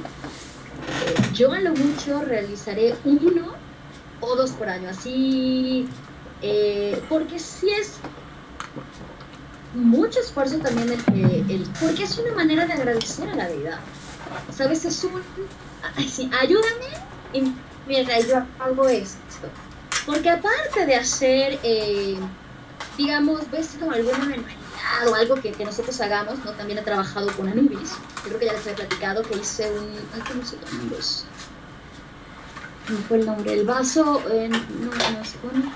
[1.33, 3.53] yo a lo mucho realizaré uno
[4.19, 5.87] o dos por año, así,
[6.41, 7.93] eh, porque sí es
[9.73, 13.79] mucho esfuerzo también el, porque es una manera de agradecer a la vida.
[14.53, 14.83] ¿Sabes?
[14.85, 15.21] Es un,
[16.39, 16.87] ayúdame
[17.33, 17.53] y
[17.87, 19.30] mira, yo hago esto
[20.05, 22.17] porque aparte de hacer, eh,
[22.97, 26.51] digamos, ves como alguna manualidad o algo que, que, nosotros hagamos, ¿no?
[26.51, 27.93] También he trabajado con Anubis.
[28.23, 29.89] Creo que ya les he platicado que hice un...
[30.13, 30.67] Ay, ¿Cómo se llama?
[32.89, 33.53] No fue el nombre.
[33.53, 34.21] El vaso...
[34.31, 35.71] Eh, no, no es cónico.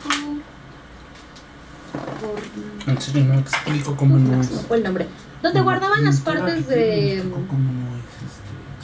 [2.19, 2.89] Por...
[2.91, 4.51] En serio, no explico cómo no, es.
[4.51, 5.07] No fue el nombre.
[5.41, 7.23] Donde guardaban las partes de...
[7.31, 8.05] ¿Cómo no es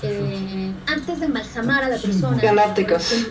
[0.03, 2.37] eh, antes de embalsamar a la persona.
[2.37, 3.27] Galácticos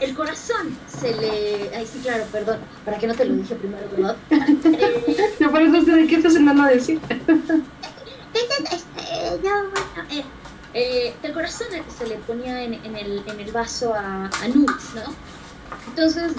[0.00, 1.74] el corazón se le.
[1.74, 2.58] Ay, sí, claro, perdón.
[2.84, 4.16] ¿Para qué no te lo dije primero, verdad?
[4.30, 5.34] eh...
[5.40, 7.00] No, por eso sé de qué estás andando a decir.
[10.10, 10.24] eh,
[10.74, 14.94] eh, el corazón se le ponía en, en, el, en el vaso a, a Nubis,
[14.94, 15.14] ¿no?
[15.88, 16.32] Entonces,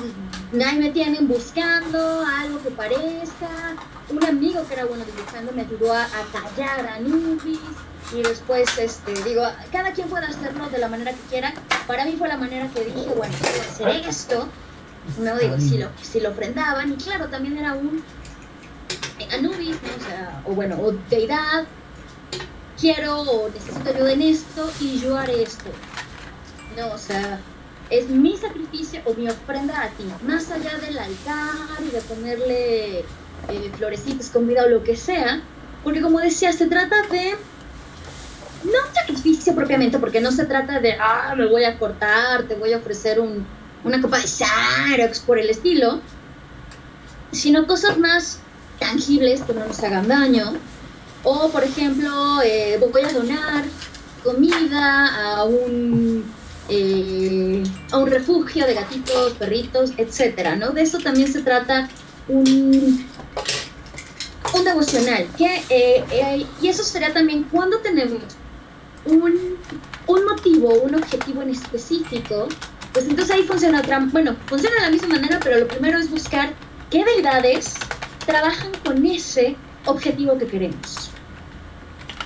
[0.66, 3.76] ahí me tienen buscando algo que parezca.
[4.10, 7.60] Un amigo que era bueno dibujando me ayudó a, a tallar a Nubis
[8.14, 11.54] y después este digo cada quien puede hacerlo de la manera que quiera.
[11.88, 14.50] Para mí fue la manera que dije bueno voy a hacer esto
[15.20, 18.04] no digo si lo si lo ofrendaban y claro también era un
[19.32, 19.96] Anubis ¿no?
[19.96, 21.66] o sea o bueno o deidad
[22.80, 25.70] quiero o necesito ayuda en esto y yo haré esto
[26.76, 27.40] no o sea
[27.90, 33.00] es mi sacrificio o mi ofrenda a ti más allá del altar y de ponerle
[33.00, 35.42] eh, florecitas con vida o lo que sea
[35.84, 37.36] porque como decía se trata de
[38.66, 42.74] no sacrificio propiamente, porque no se trata de, ah, me voy a cortar, te voy
[42.74, 43.46] a ofrecer un,
[43.84, 46.02] una copa de Xerox por el estilo,
[47.32, 48.40] sino cosas más
[48.80, 50.54] tangibles que no nos hagan daño.
[51.24, 53.66] O, por ejemplo, eh, voy a donar
[54.24, 56.24] comida a un,
[56.70, 60.72] eh, a un refugio de gatitos, perritos, etcétera, ¿no?
[60.72, 61.90] De eso también se trata
[62.28, 63.08] un,
[64.54, 65.28] un devocional.
[65.38, 68.22] Que, eh, y eso sería también cuando tenemos
[69.06, 69.58] un,
[70.08, 72.48] un motivo, un objetivo en específico,
[72.94, 76.10] pues entonces ahí funciona otra, bueno, funciona de la misma manera, pero lo primero es
[76.10, 76.54] buscar
[76.90, 77.76] qué deidades
[78.26, 81.12] trabajan con ese objetivo que queremos.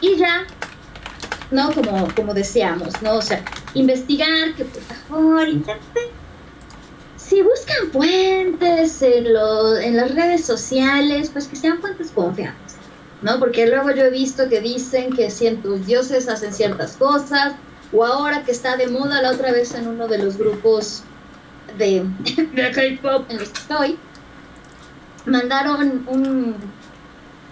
[0.02, 0.46] Y ya,
[1.52, 1.74] ¿no?
[1.74, 3.15] Como, como deseamos, ¿no?
[3.15, 5.48] O sea, investigar que por favor
[7.18, 12.69] Si buscan fuentes en, lo, en las redes sociales, pues que sean fuentes confiables.
[13.22, 13.40] ¿No?
[13.40, 17.54] Porque luego yo he visto que dicen que ciertos dioses hacen ciertas cosas,
[17.92, 21.04] o ahora que está de moda la otra vez en uno de los grupos
[21.78, 22.06] de,
[22.54, 23.98] de K-pop en los que estoy,
[25.26, 26.56] mandaron un,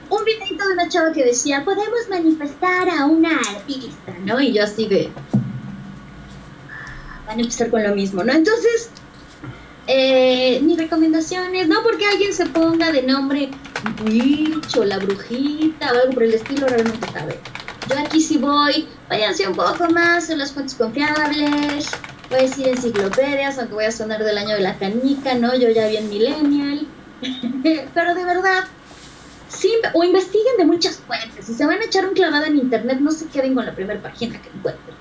[0.10, 4.40] un videito de una chava que decía, podemos manifestar a una artista, ¿no?
[4.40, 5.10] Y yo así de...
[7.26, 8.32] Van a empezar con lo mismo, ¿no?
[8.32, 8.90] Entonces,
[9.88, 13.50] eh, recomendaciones, no porque alguien se ponga de nombre
[14.04, 17.40] bicho, la brujita o algo por el estilo, realmente sabe.
[17.90, 21.90] Yo aquí sí voy, váyanse un poco más en las fuentes confiables,
[22.30, 25.56] voy a decir enciclopedias, aunque voy a sonar del año de la canica, ¿no?
[25.56, 26.88] Yo ya bien millennial.
[27.94, 28.66] Pero de verdad,
[29.48, 31.46] sí, o investiguen de muchas fuentes.
[31.46, 34.02] Si se van a echar un clavado en internet, no se queden con la primera
[34.02, 34.96] página que encuentren.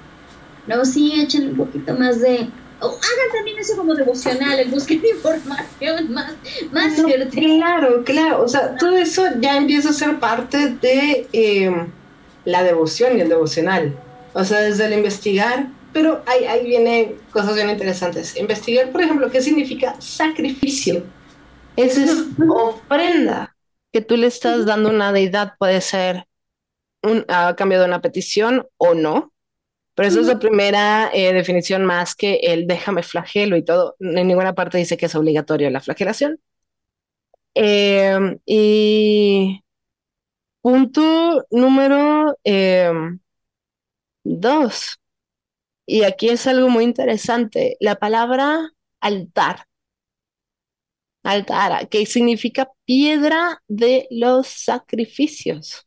[0.67, 2.49] No, sí, echen un poquito más de
[2.81, 6.35] hagan también eso como devocional, el busquen información más,
[6.73, 6.95] más
[7.31, 11.91] Claro, claro, o sea, todo eso ya empieza a ser parte de em,
[12.45, 13.97] la devoción y el devocional.
[14.35, 18.37] O sea, desde el investigar, Pero ahí, ahí vienen cosas bien interesantes.
[18.37, 21.05] Investigar, por ejemplo, qué significa sacrificio.
[21.75, 22.13] Esa es
[22.47, 23.57] ofrenda
[23.97, 25.55] que tú le estás dando una deidad.
[25.59, 26.27] Puede ser
[27.03, 29.33] un, a cambio de una petición o no.
[29.97, 33.97] Pero esa es la primera eh, definición más que el déjame flagelo y todo.
[33.99, 36.39] En ninguna parte dice que es obligatorio la flagelación.
[37.55, 39.65] Eh, y
[40.61, 42.93] punto número eh,
[44.25, 44.99] dos.
[45.87, 47.77] Y aquí es algo muy interesante.
[47.81, 49.67] La palabra altar.
[51.25, 55.86] Altar, que significa piedra de los sacrificios.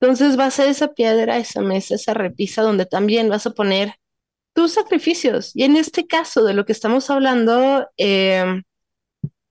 [0.00, 3.94] Entonces va a ser esa piedra, esa mesa, esa repisa donde también vas a poner
[4.54, 5.52] tus sacrificios.
[5.54, 8.62] Y en este caso de lo que estamos hablando eh,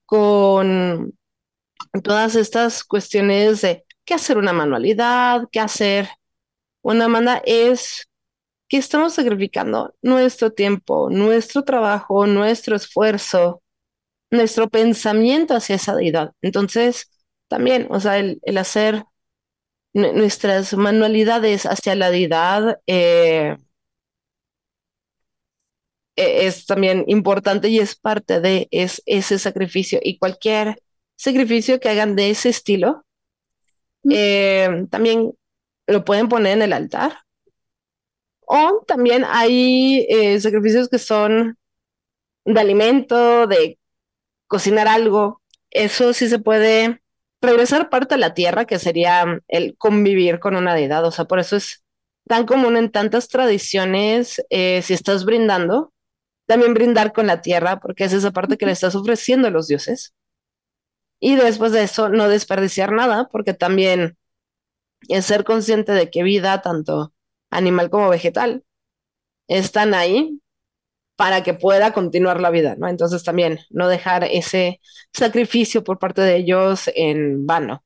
[0.06, 1.14] con
[2.02, 6.08] todas estas cuestiones de qué hacer una manualidad, qué hacer
[6.82, 8.08] una manda, es
[8.68, 13.62] que estamos sacrificando nuestro tiempo, nuestro trabajo, nuestro esfuerzo,
[14.30, 16.32] nuestro pensamiento hacia esa deidad.
[16.42, 17.10] Entonces,
[17.48, 19.04] también, o sea, el, el hacer
[19.94, 23.56] nuestras manualidades hacia la deidad eh,
[26.16, 30.00] e-, es también importante y es parte de es, ese sacrificio.
[30.02, 30.82] Y cualquier
[31.16, 33.04] sacrificio que hagan de ese estilo,
[34.10, 35.32] eh, también
[35.86, 37.20] lo pueden poner en el altar.
[38.46, 41.56] O también hay eh, sacrificios que son
[42.44, 43.78] de alimento, de
[44.48, 45.40] cocinar algo.
[45.70, 47.00] Eso sí se puede
[47.44, 51.04] regresar parte a la tierra, que sería el convivir con una deidad.
[51.04, 51.84] O sea, por eso es
[52.26, 55.92] tan común en tantas tradiciones, eh, si estás brindando,
[56.46, 59.68] también brindar con la tierra, porque es esa parte que le estás ofreciendo a los
[59.68, 60.14] dioses.
[61.20, 64.18] Y después de eso, no desperdiciar nada, porque también
[65.08, 67.12] es ser consciente de que vida, tanto
[67.50, 68.64] animal como vegetal,
[69.48, 70.40] están ahí
[71.24, 72.86] para que pueda continuar la vida, ¿no?
[72.86, 74.78] Entonces también no dejar ese
[75.10, 77.82] sacrificio por parte de ellos en vano.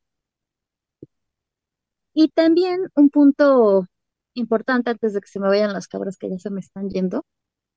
[2.13, 3.85] Y también un punto
[4.33, 7.25] importante antes de que se me vayan las cabras que ya se me están yendo.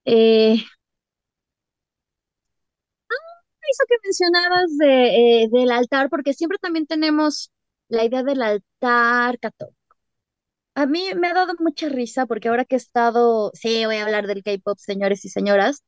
[0.05, 0.57] Eh,
[3.11, 3.14] ah,
[3.70, 7.53] eso que mencionabas de, eh, del altar, porque siempre también tenemos
[7.88, 9.77] la idea del altar católico.
[10.74, 14.04] A mí me ha dado mucha risa porque ahora que he estado, sí, voy a
[14.04, 15.82] hablar del K-pop, señores y señoras.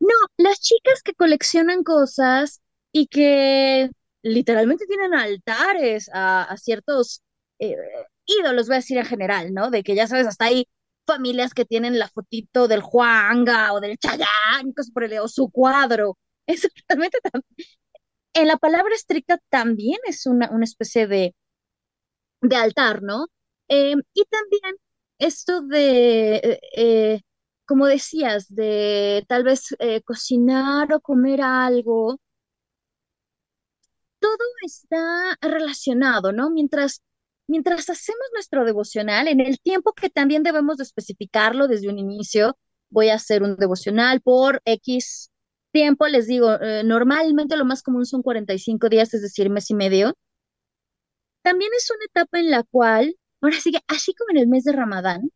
[0.00, 3.90] No, las chicas que coleccionan cosas y que
[4.22, 7.22] literalmente tienen altares a, ciertos
[7.58, 7.76] eh,
[8.26, 9.70] ídolos, voy a decir en general, ¿no?
[9.70, 10.68] De que ya sabes, hasta hay
[11.06, 14.74] familias que tienen la fotito del Juanga o del Chayán,
[15.22, 16.18] o su cuadro.
[16.46, 17.18] Eso totalmente
[18.34, 21.34] en la palabra estricta también es una, una especie de,
[22.42, 23.26] de altar, ¿no?
[23.68, 24.76] Em, y también
[25.18, 27.20] esto de, eh, eh,
[27.66, 32.18] como decías, de tal vez eh, cocinar o comer algo,
[34.18, 36.50] todo está relacionado, ¿no?
[36.50, 37.02] Mientras,
[37.46, 42.58] mientras hacemos nuestro devocional, en el tiempo que también debemos de especificarlo desde un inicio,
[42.90, 45.30] voy a hacer un devocional por X
[45.72, 50.14] tiempo, les digo, normalmente lo más común son 45 días, es decir, mes y medio.
[51.42, 54.64] También es una etapa en la cual Ahora sí que, así como en el mes
[54.64, 55.30] de Ramadán,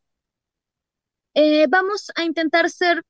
[1.35, 3.03] eh, vamos a intentar ser,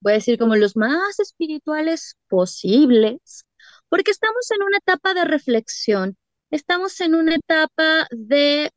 [0.00, 3.44] voy a decir, como los más espirituales posibles,
[3.88, 6.16] porque estamos en una etapa de reflexión,
[6.50, 8.70] estamos en una etapa de,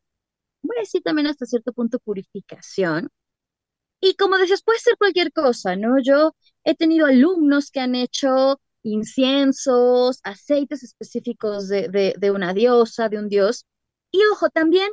[0.63, 3.09] voy a decir también hasta cierto punto, purificación.
[4.01, 5.95] Y como decías, puede ser cualquier cosa, ¿no?
[6.03, 13.17] Yo he tenido alumnos que han hecho inciensos, aceites específicos de, de una diosa, de
[13.19, 13.65] un dios.
[14.11, 14.89] Y ojo, también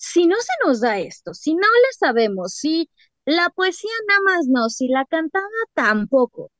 [0.00, 2.90] si no se nos da esto, si no le sabemos, si
[3.26, 6.50] la poesía nada más no, si la cantada tampoco,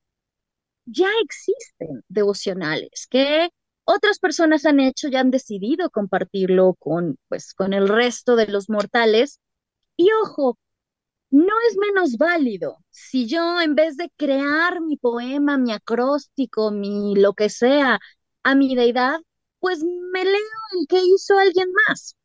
[0.87, 3.51] ya existen devocionales que
[3.85, 8.69] otras personas han hecho y han decidido compartirlo con, pues, con el resto de los
[8.71, 9.41] mortales.
[9.97, 10.59] Y ojo,
[11.31, 17.15] no es menos válido si yo en vez de crear mi poema, mi acróstico, mi
[17.17, 18.01] lo que sea
[18.45, 19.21] a mi deidad,
[19.61, 20.35] pues me leo
[20.81, 22.17] el que hizo alguien más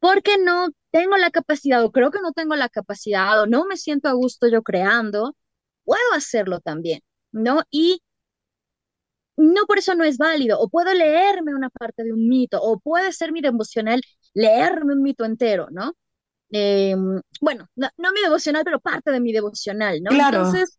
[0.00, 3.76] porque no tengo la capacidad o creo que no tengo la capacidad o no me
[3.76, 5.36] siento a gusto yo creando,
[5.84, 7.00] puedo hacerlo también,
[7.32, 7.62] ¿no?
[7.70, 8.02] Y
[9.36, 12.78] no por eso no es válido, o puedo leerme una parte de un mito, o
[12.78, 14.02] puede ser mi devocional
[14.34, 15.94] leerme un mito entero, ¿no?
[16.50, 20.10] Em, bueno, no, mi devocional, pero parte de mi devocional, ¿no?
[20.10, 20.38] Claro.
[20.38, 20.78] Entonces,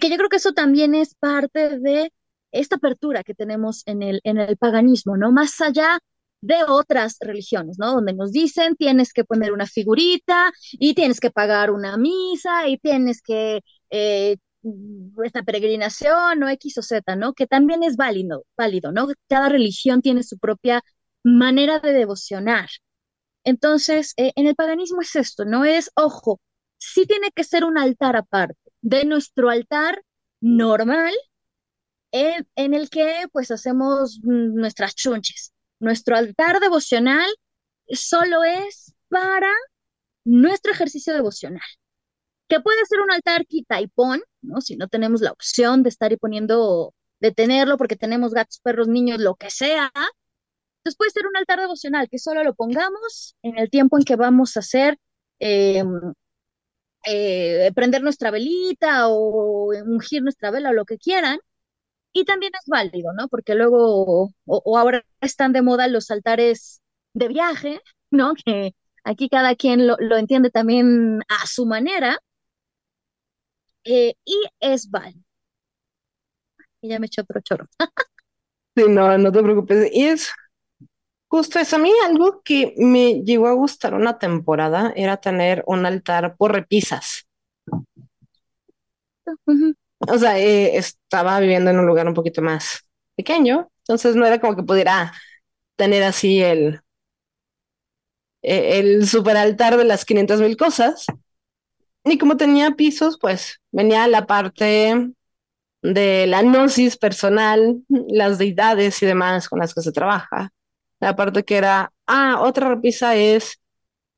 [0.00, 2.12] que yo creo que eso también es parte de
[2.52, 5.32] esta apertura que tenemos en el, en el paganismo, ¿no?
[5.32, 5.98] Más allá
[6.44, 7.92] de otras religiones, ¿no?
[7.94, 12.78] Donde nos dicen tienes que poner una figurita y tienes que pagar una misa y
[12.78, 14.36] tienes que eh,
[15.24, 17.32] esta peregrinación o X o Z, ¿no?
[17.34, 19.08] Que también es válido, válido, ¿no?
[19.28, 20.82] Cada religión tiene su propia
[21.22, 22.68] manera de devocionar.
[23.44, 26.40] Entonces, eh, en el paganismo es esto, no es, ojo,
[26.78, 30.02] sí tiene que ser un altar aparte de nuestro altar
[30.40, 31.14] normal
[32.12, 35.52] en, en el que pues hacemos mm, nuestras chunches.
[35.84, 37.28] Nuestro altar devocional
[37.88, 39.52] solo es para
[40.24, 41.60] nuestro ejercicio devocional,
[42.48, 44.60] que puede ser un altar quita y pon, ¿no?
[44.62, 48.88] Si no tenemos la opción de estar y poniendo, de tenerlo porque tenemos gatos, perros,
[48.88, 53.58] niños, lo que sea, entonces puede ser un altar devocional que solo lo pongamos en
[53.58, 54.98] el tiempo en que vamos a hacer,
[55.38, 56.14] em,
[57.06, 61.38] eh, prender nuestra velita o ungir nuestra vela o lo que quieran.
[62.14, 63.28] Y también es válido, ¿no?
[63.28, 66.80] Porque luego, o, ahora están de moda los altares
[67.12, 68.32] de viaje, ¿no?
[68.34, 72.18] Que aquí cada quien lo, entiende también a su manera.
[73.84, 75.20] Eh, y es válido.
[76.80, 77.66] Y ya me eché otro choro.
[78.76, 79.88] Sí, no, no te preocupes.
[79.92, 80.32] Y es
[81.34, 85.84] Justo eso, a mí algo que me llegó a gustar una temporada era tener un
[85.84, 87.26] altar por repisas.
[90.08, 92.84] O sea, eh, estaba viviendo en un lugar un poquito más
[93.16, 95.12] pequeño, entonces no era como que pudiera
[95.76, 96.80] tener así el,
[98.42, 101.06] e, el super altar de las 500 mil cosas.
[102.04, 105.12] Y como tenía pisos, pues venía la parte
[105.82, 110.50] de la gnosis personal, las deidades y demás con las que se trabaja
[111.04, 113.60] la parte que era, ah, otra repisa es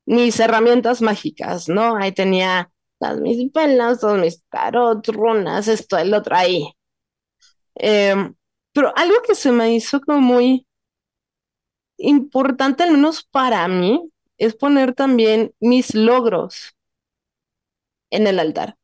[0.05, 1.97] mis herramientas mágicas, ¿no?
[1.97, 6.71] Ahí tenía las mis velas, todos mis tarot, runas, esto, el otro ahí.
[7.75, 8.35] Em,
[8.73, 10.67] pero algo que se me hizo como muy
[11.97, 16.75] importante, al menos para mí, es poner también mis logros
[18.09, 18.75] en el altar.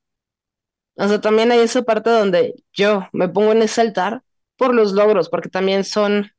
[0.95, 4.23] O sea, también hay esa parte donde yo me pongo en ese altar
[4.57, 6.31] por los logros, porque también son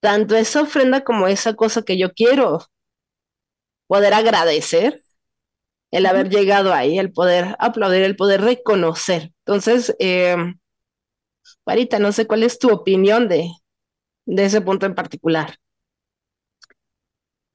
[0.00, 2.60] tanto esa ofrenda como esa cosa que yo quiero
[3.86, 5.02] poder agradecer,
[5.94, 9.32] el haber llegado ahí, el poder aplaudir, el poder reconocer.
[9.46, 10.36] Entonces, eh,
[11.66, 13.50] Marita, no sé cuál es tu opinión de,
[14.26, 15.56] de ese punto en particular.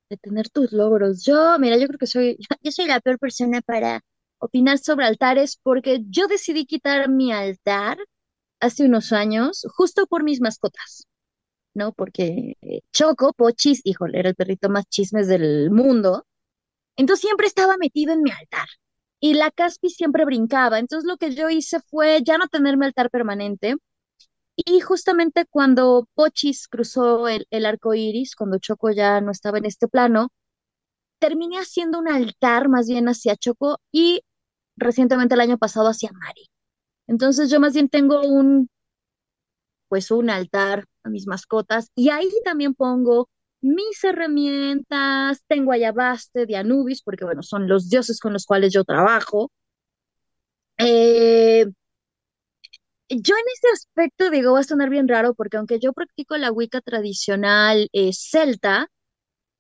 [0.10, 1.24] De tener tus logros.
[1.26, 4.02] Yo, mira, yo creo que soy, yo soy la peor persona para
[4.40, 7.98] opinar sobre altares porque yo decidí quitar mi altar
[8.62, 11.08] hace unos años justo por mis mascotas.
[11.74, 11.94] ¿no?
[11.94, 16.26] Porque eh, Choco, Pochis, híjole, era el perrito más chismes del mundo.
[17.00, 18.68] Entonces siempre estaba metido en mi altar.
[19.22, 20.80] Y la Caspi siempre brincaba.
[20.80, 23.76] Entonces lo que yo hice fue ya no tener mi altar permanente.
[24.56, 29.66] Y justamente cuando Pochis cruzó el, el arco iris, cuando Choco ya no estaba en
[29.66, 30.30] este plano,
[31.20, 34.22] terminé haciendo un altar más bien hacia Choco y
[34.78, 36.50] recientemente el año pasado hacia Mari.
[37.08, 38.70] Entonces yo más bien tengo un,
[39.88, 43.30] pues un altar a mis mascotas y ahí también pongo
[43.62, 48.84] mis herramientas, tengo Ayabaste de Anubis, porque bueno, son los dioses con los cuales yo
[48.84, 49.52] trabajo.
[50.78, 51.66] Eh,
[53.10, 56.52] yo en ese aspecto digo, va a sonar bien raro, porque aunque yo practico la
[56.52, 58.88] Wicca tradicional eh, celta,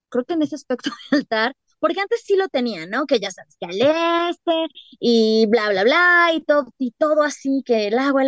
[0.10, 3.06] creo que en ese aspecto de altar, porque antes sí lo tenía, ¿no?
[3.08, 4.68] Que ya sabes, que al este
[5.00, 8.24] y bla, bla, bla, y todo, y todo así, que el agua,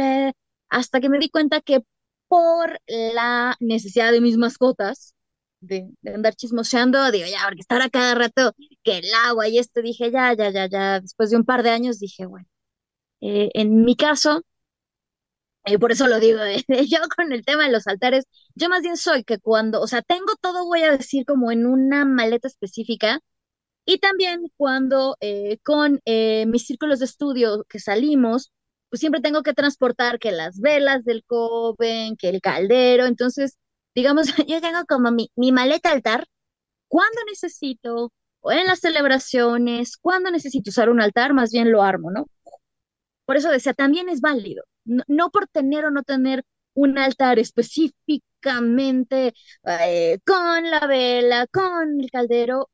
[0.70, 1.82] hasta que me di cuenta que
[2.28, 5.16] por la necesidad de mis mascotas,
[5.62, 8.54] de, andar chismoseando, digo, ya, porque estar a cada rato
[8.84, 11.72] que el agua y esto, dije, ya, ya, ya, ya, después de un par de
[11.72, 12.48] años dije, bueno,
[13.22, 14.44] eh, en mi caso,
[15.66, 16.40] eh, por eso lo digo,
[16.90, 20.02] yo con el tema de los altares, yo más bien soy que cuando, o sea,
[20.02, 23.20] tengo todo, voy a decir, como en una maleta específica,
[23.86, 28.52] y también cuando eh, con mis círculos de estudio que salimos,
[28.90, 33.58] pues siempre tengo que transportar que las velas del coven, que el caldero, entonces,
[33.96, 36.28] digamos, yo tengo como mi, mi maleta altar,
[36.90, 38.12] cuando necesito,
[38.42, 42.28] o en las celebraciones, cuando necesito usar un altar, más bien lo armo, ¿no?
[43.26, 49.34] Por eso decía, también es válido, no, por tener o no tener un altar específicamente
[49.66, 52.70] eh, con la vela, con el caldero,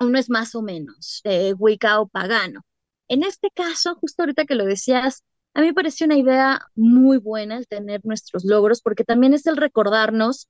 [0.00, 2.62] uno es más o menos eh, wicca o pagano.
[3.08, 5.22] En este caso, justo ahorita que lo decías,
[5.54, 9.46] a mí me pareció una idea muy buena el tener nuestros logros, porque también es
[9.46, 10.48] el recordarnos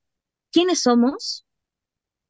[0.51, 1.45] quiénes somos,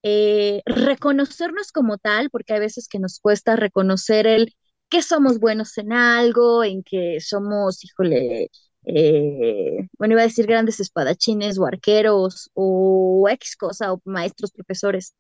[0.04, 4.56] eh, reconocernos como tal, porque hay veces que nos cuesta reconocer el
[4.90, 8.50] que somos buenos en algo, en que somos, híjole,
[8.86, 15.16] eh, bueno, iba a decir grandes espadachines o arqueros o X cosa o maestros, profesores.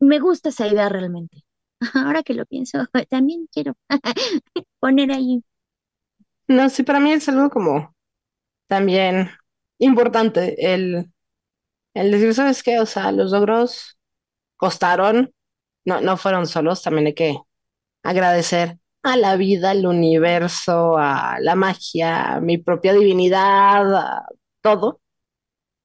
[0.00, 1.44] Me gusta esa idea realmente.
[1.94, 2.78] Ahora que lo pienso,
[3.10, 3.74] también quiero
[4.80, 5.42] poner ahí.
[6.52, 7.94] No, sí, para mí es algo como
[8.68, 9.30] también
[9.78, 11.12] importante el,
[11.94, 12.80] el decir, ¿sabes qué?
[12.80, 13.98] O sea, los logros
[14.56, 15.34] costaron,
[15.84, 17.38] no, no fueron solos, también hay que
[18.04, 24.26] agradecer a la vida, al universo, a la magia, a mi propia divinidad, a
[24.62, 25.00] todo,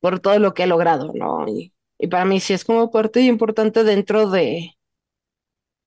[0.01, 1.47] por todo lo que he logrado, ¿no?
[1.49, 4.74] Y, y para mí sí es como parte importante dentro de,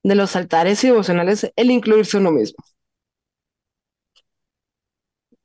[0.03, 2.63] de los altares emocionales el incluirse uno mismo.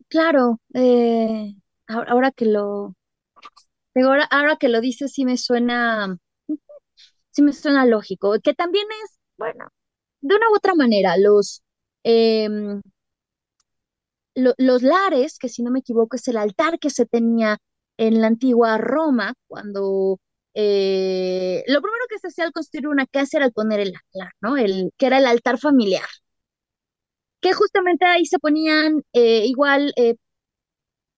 [0.10, 1.56] Claro, eh,
[1.88, 2.95] ahora, que lo,
[3.95, 6.18] ahora, ahora que lo dices, sí me suena,
[7.32, 9.68] sí me suena lógico, que también es, bueno,
[10.22, 11.64] de una u otra manera, los,
[12.03, 12.82] em,
[14.36, 17.58] lo- los lares, que si no me equivoco es el altar que se tenía
[17.97, 20.20] en la antigua Roma, cuando
[20.53, 24.58] eh, lo primero que se hacía al construir una casa era poner el altar, ¿no?
[24.58, 26.03] El, que era el altar familiar,
[27.45, 30.15] que justamente ahí se ponían eh, igual, eh,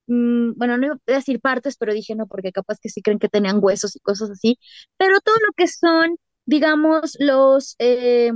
[0.08, 3.20] mm, bueno, no iba a decir partes, pero dije no, porque capaz que sí creen
[3.20, 4.60] que tenían huesos y cosas así,
[4.98, 7.76] pero todo lo que son, digamos, los...
[7.80, 8.32] eh,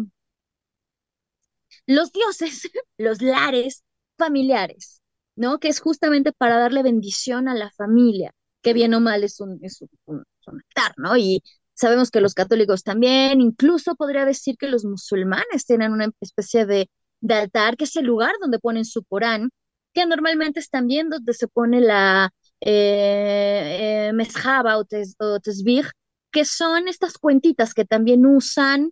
[1.86, 2.62] los dioses,
[2.98, 3.84] los lares
[4.18, 5.02] familiares,
[5.36, 5.60] ¿no?
[5.60, 9.60] Que es justamente para darle bendición a la familia, que bien o mal es un,
[9.64, 11.18] es un, un- un altar, ¿no?
[11.18, 16.66] Y sabemos que los católicos también, incluso podría decir que los musulmanes tienen una especie
[16.66, 16.90] de,
[17.22, 19.50] de altar, que es el lugar donde ponen su Corán,
[19.94, 25.86] que normalmente es también donde se pone la eh, eh, mezhaba o, tes, o tesbih,
[26.32, 28.92] que son estas cuentitas que también usan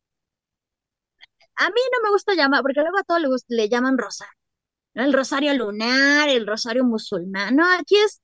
[1.59, 4.33] a mí no me gusta llamar, porque luego a todos le, llaman rosario.
[4.93, 7.55] El rosario lunar, el rosario musulmán.
[7.55, 8.21] No, aquí es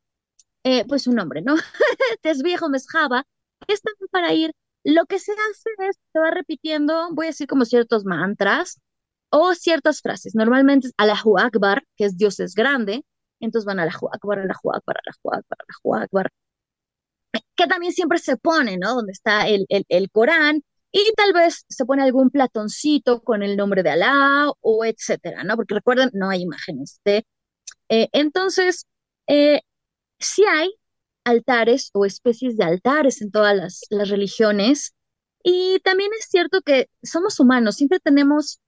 [0.63, 1.55] eh, pues un nombre, ¿no?
[2.23, 3.25] es viejo, mezjaba.
[3.67, 3.81] Es
[4.11, 4.51] para ir.
[4.83, 8.79] Lo que se hace es, se va repitiendo, voy a decir como ciertos mantras
[9.35, 10.35] o ciertas frases.
[10.35, 13.03] Normalmente es Allahu Akbar, que es Dios es grande.
[13.41, 16.31] Entonces van Allahu Akbar, Allahu Akbar, Allahu Akbar, Allahu Akbar
[17.55, 18.95] que también siempre se pone, ¿no?
[18.95, 23.57] Donde está el, el, el Corán, y tal vez se pone algún platoncito con el
[23.57, 25.55] nombre de Alá o etcétera, ¿no?
[25.55, 27.25] Porque recuerden, no hay imágenes de...
[27.89, 28.87] eh, entonces,
[29.27, 29.61] eh,
[30.19, 30.73] sí hay
[31.25, 34.93] altares o especies de altares en todas las, las religiones,
[35.43, 38.59] y también es cierto que somos humanos, siempre tenemos,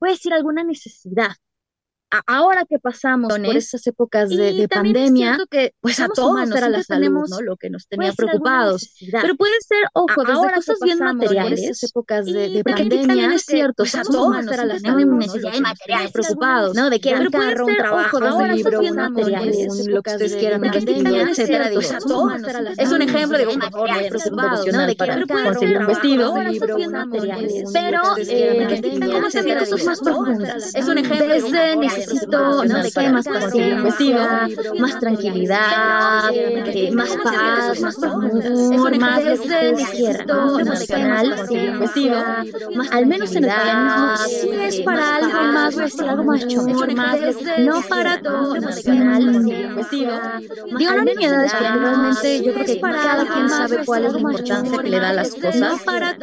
[0.00, 1.32] a decir, alguna necesidad
[2.26, 6.82] ahora que pasamos por esas épocas de, de pandemia, que pues a todos era la
[6.82, 7.40] salud, tenemos, ¿no?
[7.40, 8.94] Lo que nos tenía alguna preocupados.
[9.22, 13.34] Pero puede ser, ojo, A- ahora cosas bien por materiales, esas épocas de, de pandemia,
[13.34, 15.74] es cierto, pues, todos era la salud, de de alguna
[16.12, 16.90] preocupados, ¿no?
[16.90, 19.50] De que Pero carro, un trabajo, un libro, un material,
[19.88, 22.40] lo que ustedes de- quieran, de pandemia, pandemia, es etcétera, cierto, digo, somos somos humanos,
[22.48, 26.32] humanos, siempre es un ejemplo, por favor, no a De que pero conseguir un vestido,
[26.32, 28.66] un libro, materiales, pero pero, eh,
[29.70, 30.36] cosas más profundas.
[30.38, 30.74] profundas.
[30.74, 31.34] Es un ejemplo,
[32.04, 33.58] necesito, no no sé qué más trabajo,
[34.78, 39.22] más tranquilidad, eh, más paz, más amor, más
[39.90, 42.44] quieran, más emocional, paciencia,
[42.74, 47.20] más al menos en el paganismo sí es para algo más, algo más choncho, más
[47.58, 49.44] no para todo emocional.
[50.78, 54.78] Digo, no linealidades, porque realmente yo creo que cada quien sabe cuál es la importancia
[54.78, 55.80] que le da a las cosas,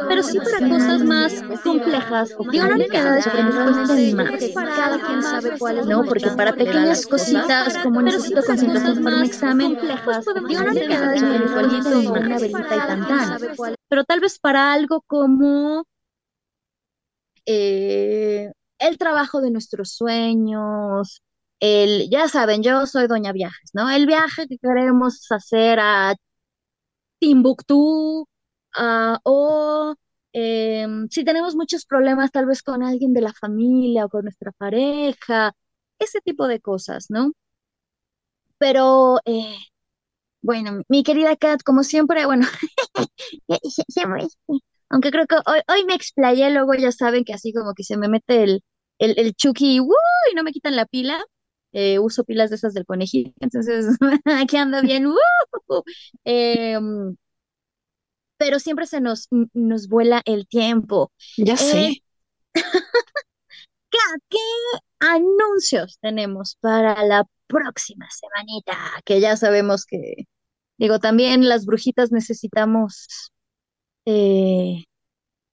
[0.08, 2.36] pero sí para cosas más complejas.
[2.50, 4.42] Digo, no linealidades, porque cuesten más.
[4.70, 5.52] Cada quien sabe
[5.88, 10.44] no, porque para pequeñas cositas como necesito concentración para un examen, pues no
[12.12, 13.40] una velita y tan tan.
[13.88, 15.86] Pero tal vez para algo como
[17.46, 21.22] eh, el trabajo de nuestros sueños,
[21.60, 23.90] el, ya saben, yo soy Doña Viajes, ¿no?
[23.90, 26.16] El viaje que queremos hacer a
[27.20, 28.28] Timbuktu,
[28.76, 29.96] ah, o
[30.34, 34.52] em, si tenemos muchos problemas tal vez con alguien de la familia o con nuestra
[34.54, 35.54] pareja,
[36.00, 37.34] ese tipo de cosas, ¿no?
[38.58, 39.56] Pero, eh,
[40.42, 42.48] bueno, mi querida Kat, como siempre, bueno,
[44.90, 47.98] aunque creo que hoy, hoy me explayé, luego ya saben que así como que se
[47.98, 48.64] me mete el,
[49.00, 49.88] el, el Chucky ¡uh!
[50.32, 51.24] y no me quitan la pila.
[51.74, 53.86] Eh, uso pilas de esas del conejito, entonces
[54.26, 55.08] aquí anda bien.
[56.26, 57.16] Em,
[58.42, 61.12] pero siempre se nos, nos vuela el tiempo.
[61.38, 62.04] Ya Eh, sé.
[63.90, 63.98] ¿qué,
[64.30, 64.38] qué
[65.00, 68.78] anuncios tenemos para la próxima semanita?
[69.06, 70.28] Que ya sabemos que,
[70.78, 73.08] digo, también las brujitas necesitamos
[74.06, 74.86] eh,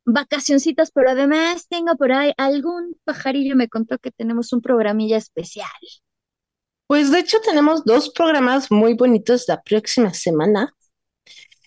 [0.07, 5.69] vacacioncitas, pero además tengo por ahí algún pajarillo me contó que tenemos un programilla especial.
[6.87, 10.75] Pues de hecho tenemos dos programas muy bonitos la próxima semana.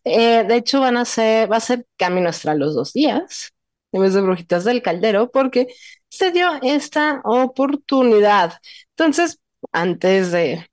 [0.04, 1.04] Eh, de hecho van a
[1.48, 3.54] va a ser Camino Astral los dos días,
[3.92, 5.68] en vez de Brujitas del Caldero, porque
[6.10, 8.54] se dio esta oportunidad.
[8.92, 9.40] Entonces,
[9.72, 10.68] antes de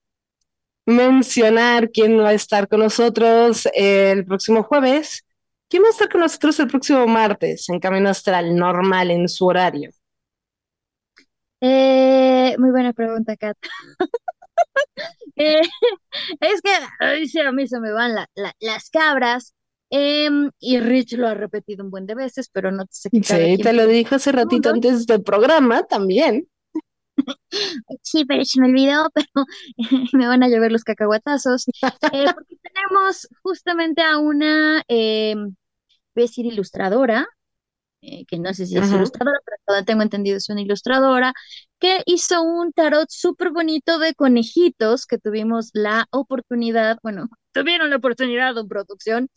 [0.87, 5.25] mencionar quién va a estar con nosotros el próximo jueves,
[5.69, 9.47] ¿quién va a estar con nosotros el próximo martes en Camino Astral normal en su
[9.47, 9.91] horario?
[11.61, 13.57] Eh, muy buena pregunta, Kat.
[15.37, 15.61] Eh,
[16.41, 19.55] es que ay, sí, a mí se me van la- la- las cabras.
[19.91, 23.41] em, y Rich lo ha repetido un buen de veces, pero no te sé quitar
[23.41, 26.49] Sí, te lo dije hace ratito antes del programa también.
[28.03, 29.47] Sí, pero se me olvidó, pero
[30.13, 31.67] me van a llover los cacahuatazos.
[32.13, 35.55] Eh, porque tenemos justamente a una, eh, voy
[36.17, 37.27] a decir ilustradora,
[38.03, 41.33] eh, que no sé si es ilustradora, pero todo tengo entendido es una ilustradora,
[41.79, 47.97] que hizo un tarot súper bonito de conejitos que tuvimos la oportunidad, bueno, tuvieron la
[47.97, 49.29] oportunidad en producción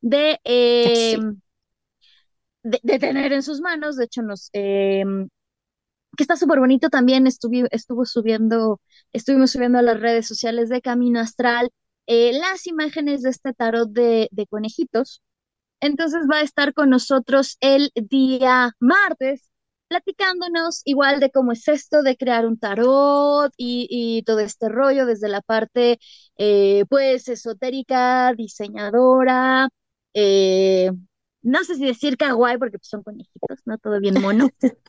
[0.00, 1.18] de, eh, Sí.
[2.62, 3.96] de, de tener en sus manos.
[3.96, 5.04] De hecho, nos, eh,
[6.16, 8.80] que está súper bonito también, estuvi- estuvo subiendo,
[9.12, 11.70] estuvimos subiendo a las redes sociales de Camino Astral
[12.06, 15.22] eh, las imágenes de este tarot de, de conejitos.
[15.80, 19.50] Entonces va a estar con nosotros el día martes,
[19.88, 25.06] platicándonos igual de cómo es esto de crear un tarot y, y todo este rollo
[25.06, 25.98] desde la parte
[26.36, 29.68] eh, pues esotérica, diseñadora,
[30.14, 30.90] eh,
[31.42, 33.78] no sé si decir kawaii porque pues, son conejitos, ¿no?
[33.78, 34.48] Todo bien mono.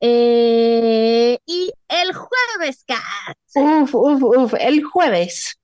[0.00, 4.54] Eh, y el jueves, Kat, Uf, uf, uf.
[4.58, 5.56] El jueves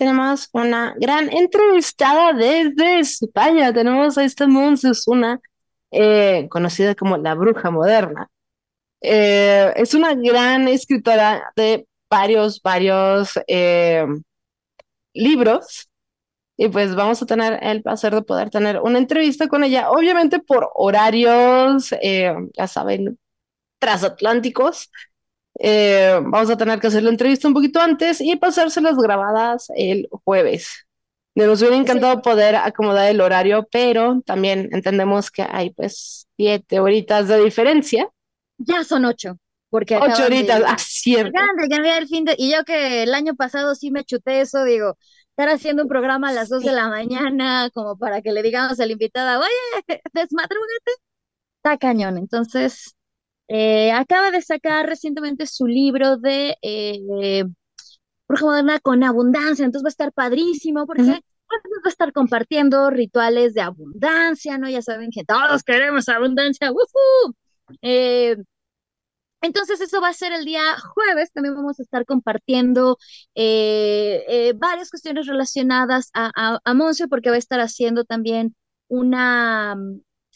[0.00, 3.70] tenemos una gran entrevistada desde España.
[3.70, 5.40] Tenemos a esta Monsesuna,
[5.90, 8.28] eh, conocida como la bruja moderna.
[9.02, 14.06] Eh, es una gran escritora de varios, varios eh,
[15.12, 15.90] libros.
[16.56, 20.38] Y pues vamos a tener el placer de poder tener una entrevista con ella, obviamente
[20.40, 23.18] por horarios, eh, ya saben,
[23.78, 24.90] transatlánticos.
[25.62, 30.08] Eh, vamos a tener que hacer la entrevista un poquito antes y pasárselas grabadas el
[30.24, 30.86] jueves.
[31.34, 37.28] Nos hubiera encantado poder acomodar el horario, pero también entendemos que hay pues siete horitas
[37.28, 38.08] de diferencia.
[38.58, 39.38] ya son ocho,
[39.70, 41.40] porque Ocho acaban de- horitas, ah, cierto.
[41.58, 44.64] de cambiar el fin de, y yo que el año pasado sí me chuté eso,
[44.64, 44.96] digo,
[45.30, 48.78] estar haciendo un programa a las dos de la mañana, como para que le digamos
[48.80, 49.48] a la invitada, oye,
[50.12, 50.92] desmadrúgate,
[51.58, 52.18] está cañón.
[52.18, 52.96] Entonces,
[53.50, 57.44] eh, acaba de sacar recientemente su libro de eh,
[58.28, 62.90] Bruja Moderna con abundancia, entonces va a estar padrísimo porque nos va a estar compartiendo
[62.90, 64.68] rituales de abundancia, ¿no?
[64.68, 67.34] Ya saben que todos queremos abundancia, ¡woohoo!
[67.82, 68.36] Eh,
[69.42, 70.60] entonces eso va a ser el día
[70.94, 72.98] jueves, también vamos a estar compartiendo
[73.34, 78.54] eh, eh, varias cuestiones relacionadas a, a, a Monse, porque va a estar haciendo también
[78.88, 79.76] una,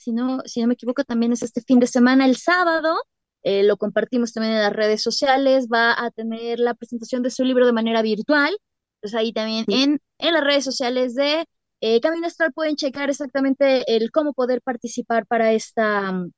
[0.04, 2.96] si no, si no me equivoco, también es este fin de semana, el sábado,
[3.42, 7.44] eh, lo compartimos también en las redes sociales, va a tener la presentación de su
[7.44, 8.56] libro de manera virtual,
[8.96, 11.44] entonces ahí también en, en las redes sociales de
[11.80, 16.32] eh, Camino Astral pueden checar exactamente el cómo poder participar para esta mm,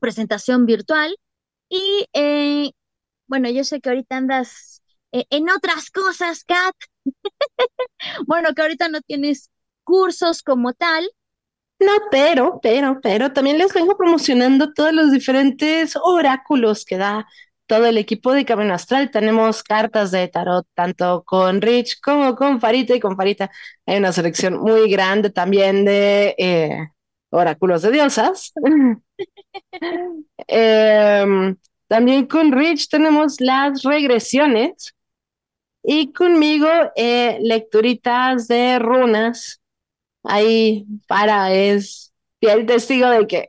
[0.00, 1.16] presentación virtual.
[1.68, 2.72] Y eh,
[3.26, 6.74] bueno, yo sé que ahorita andas eh, en otras cosas, Kat.
[8.26, 9.50] Bueno, que ahorita no tienes
[9.84, 11.08] cursos como tal.
[11.80, 17.26] No, pero, pero, pero también les vengo promocionando todos los diferentes oráculos que da
[17.66, 19.10] todo el equipo de Camino Astral.
[19.10, 23.50] Tenemos cartas de tarot, tanto con Rich como con Farita, y con Farita
[23.86, 26.88] hay una selección muy grande también de eh,
[27.30, 28.52] oráculos de diosas.
[30.48, 31.56] Em,
[31.88, 34.94] también con Rich tenemos las regresiones
[35.82, 39.59] y conmigo eh, lecturitas de runas.
[40.24, 43.46] Ahí para es fiel testigo de que,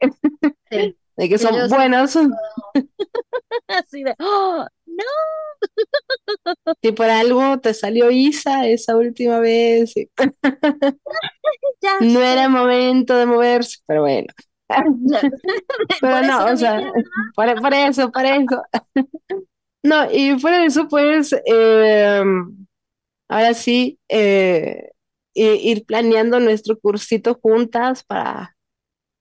[0.72, 0.98] Sí.
[1.18, 2.16] de que son soy- buenos.
[3.68, 4.66] Así de, ¡oh!
[4.86, 5.04] no,
[6.82, 9.94] Si por algo te salió Isa esa última vez,
[11.82, 14.28] ya no era momento de moverse, pero bueno.
[16.00, 16.82] Pero no, o sea,
[17.36, 18.64] por, por eso, por eso.
[19.84, 22.22] No, y fuera de eso, pues, eh,
[23.30, 24.91] ahora sí, eh,
[25.34, 28.56] ir planeando nuestro cursito juntas para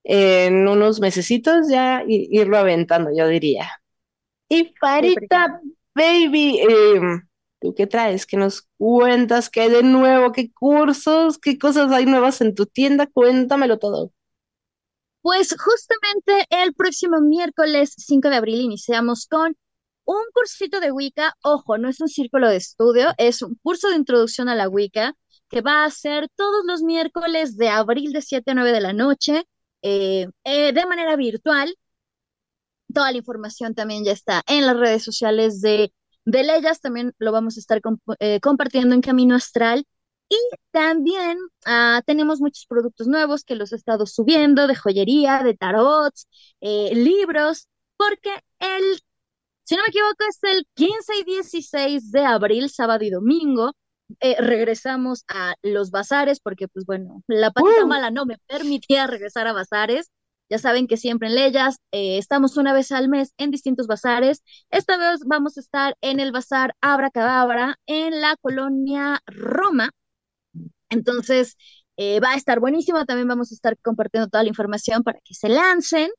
[0.03, 3.81] eh, en unos mesecitos ya irlo aventando, yo diría.
[4.49, 5.61] Y Farita,
[5.95, 7.21] baby, eh,
[7.59, 8.25] ¿tú qué traes?
[8.25, 9.49] ¿Qué nos cuentas?
[9.49, 10.31] ¿Qué hay de nuevo?
[10.31, 11.37] ¿Qué cursos?
[11.37, 13.07] ¿Qué cosas hay nuevas en tu tienda?
[13.07, 14.11] Cuéntamelo todo.
[15.21, 19.55] Pues justamente el próximo miércoles 5 de abril iniciamos con
[20.05, 23.97] un cursito de Wicca, ojo, no es un círculo de estudio, es un curso de
[23.97, 25.15] introducción a la Wicca
[25.51, 28.93] que va a ser todos los miércoles de abril de 7 a 9 de la
[28.93, 29.43] noche,
[29.81, 31.75] eh, eh, de manera virtual.
[32.93, 35.93] Toda la información también ya está en las redes sociales de,
[36.25, 37.81] de Leyas, también lo vamos a estar
[38.19, 39.85] eh, compartiendo en Camino Astral.
[40.29, 40.37] Y
[40.71, 46.27] también ah, tenemos muchos productos nuevos que los he estado subiendo de joyería, de tarots,
[46.61, 48.29] libros, porque
[48.59, 49.01] el
[49.63, 53.71] si no me equivoco, es el 15 y 16 de abril, sábado y domingo.
[54.19, 59.47] Eh, regresamos a los bazares porque, pues bueno, la patita mala no me permitía regresar
[59.47, 60.11] a bazares.
[60.49, 64.43] Ya saben que siempre en Leyas eh, estamos una vez al mes en distintos bazares.
[64.69, 69.91] Esta vez vamos a estar en el bazar Abra Cadabra en la colonia Roma.
[70.89, 71.55] Entonces,
[71.97, 73.05] eh, va a estar buenísimo.
[73.05, 76.09] También vamos a estar compartiendo toda la información para que se lancen.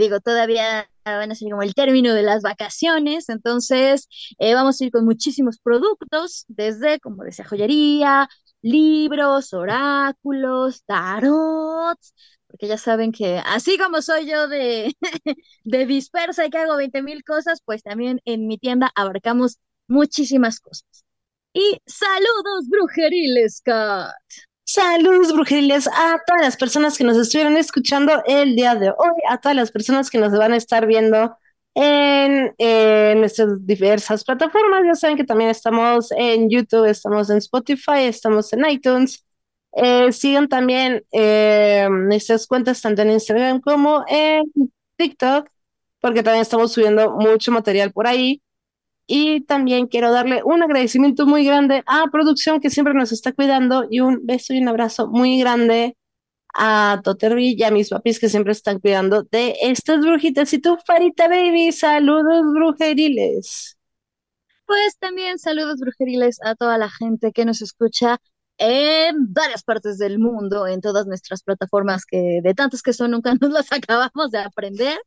[0.00, 4.08] Digo, todavía van a ser como el término de las vacaciones, entonces
[4.38, 8.28] eh, vamos a ir con muchísimos productos, desde, como decía, joyería,
[8.62, 12.14] libros, oráculos, tarots,
[12.48, 14.94] porque ya saben que así como soy yo de,
[15.64, 19.58] de dispersa y que hago 20 mil cosas, pues también en mi tienda abarcamos
[19.88, 21.04] muchísimas cosas.
[21.52, 24.12] Y saludos brujeriles, Kat.
[24.68, 29.38] Saludos brujeriles a todas las personas que nos estuvieron escuchando el día de hoy, a
[29.40, 31.36] todas las personas que nos van a estar viendo
[31.74, 32.52] en,
[33.20, 34.82] nuestras diversas plataformas.
[34.84, 39.24] Ya saben que también estamos en YouTube, estamos en Spotify, estamos en iTunes.
[39.72, 44.42] Eh, sigan también eh, nuestras cuentas tanto en Instagram como en
[44.96, 45.48] TikTok,
[46.00, 48.42] porque también estamos subiendo mucho material por ahí.
[49.06, 53.86] Y también quiero darle un agradecimiento muy grande a producción que siempre nos está cuidando
[53.88, 55.96] y un beso y un abrazo muy grande
[56.54, 60.52] a Toterby y a mis papis que siempre están cuidando de estas brujitas.
[60.52, 63.76] Y tú, Farita Baby, saludos brujeriles.
[64.66, 68.18] Pues también saludos brujeriles a toda la gente que nos escucha
[68.58, 73.34] en varias partes del mundo, en todas nuestras plataformas que de tantas que son nunca
[73.40, 74.98] nos las acabamos de aprender.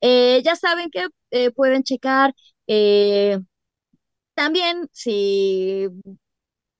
[0.00, 2.34] Eh, ya saben que eh, pueden checar
[2.68, 3.40] eh,
[4.34, 5.88] también, si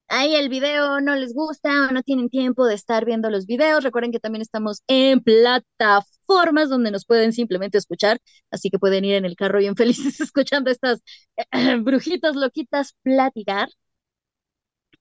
[0.09, 3.85] ahí el video no les gusta o no tienen tiempo de estar viendo los videos,
[3.85, 8.19] recuerden que también estamos en plataformas donde nos pueden simplemente escuchar,
[8.51, 11.03] así que pueden ir en el carro bien felices escuchando estas
[11.85, 13.69] brujitas loquitas platicar.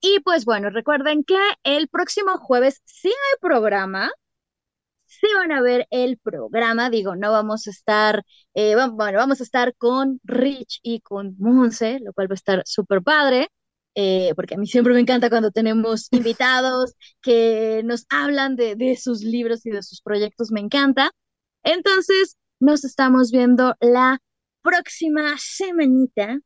[0.00, 4.10] Y pues bueno, recuerden que el próximo jueves sí hay programa,
[5.08, 8.22] sí van a ver el programa, digo, no vamos a estar,
[8.54, 12.62] eh, bueno, vamos a estar con Rich y con Monse, lo cual va a estar
[12.66, 13.48] súper padre.
[13.94, 18.96] Eh, porque a mí siempre me encanta cuando tenemos invitados que nos hablan de, de
[18.96, 21.10] sus libros y de sus proyectos, me encanta.
[21.64, 24.18] Entonces, nos estamos viendo la
[24.62, 26.38] próxima semanita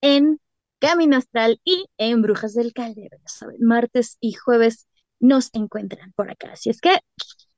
[0.00, 0.40] en
[0.80, 3.18] Camino Astral y en Brujas del Caldero.
[3.18, 4.86] Ya saben, martes y jueves
[5.20, 6.52] nos encuentran por acá.
[6.52, 6.98] Así es que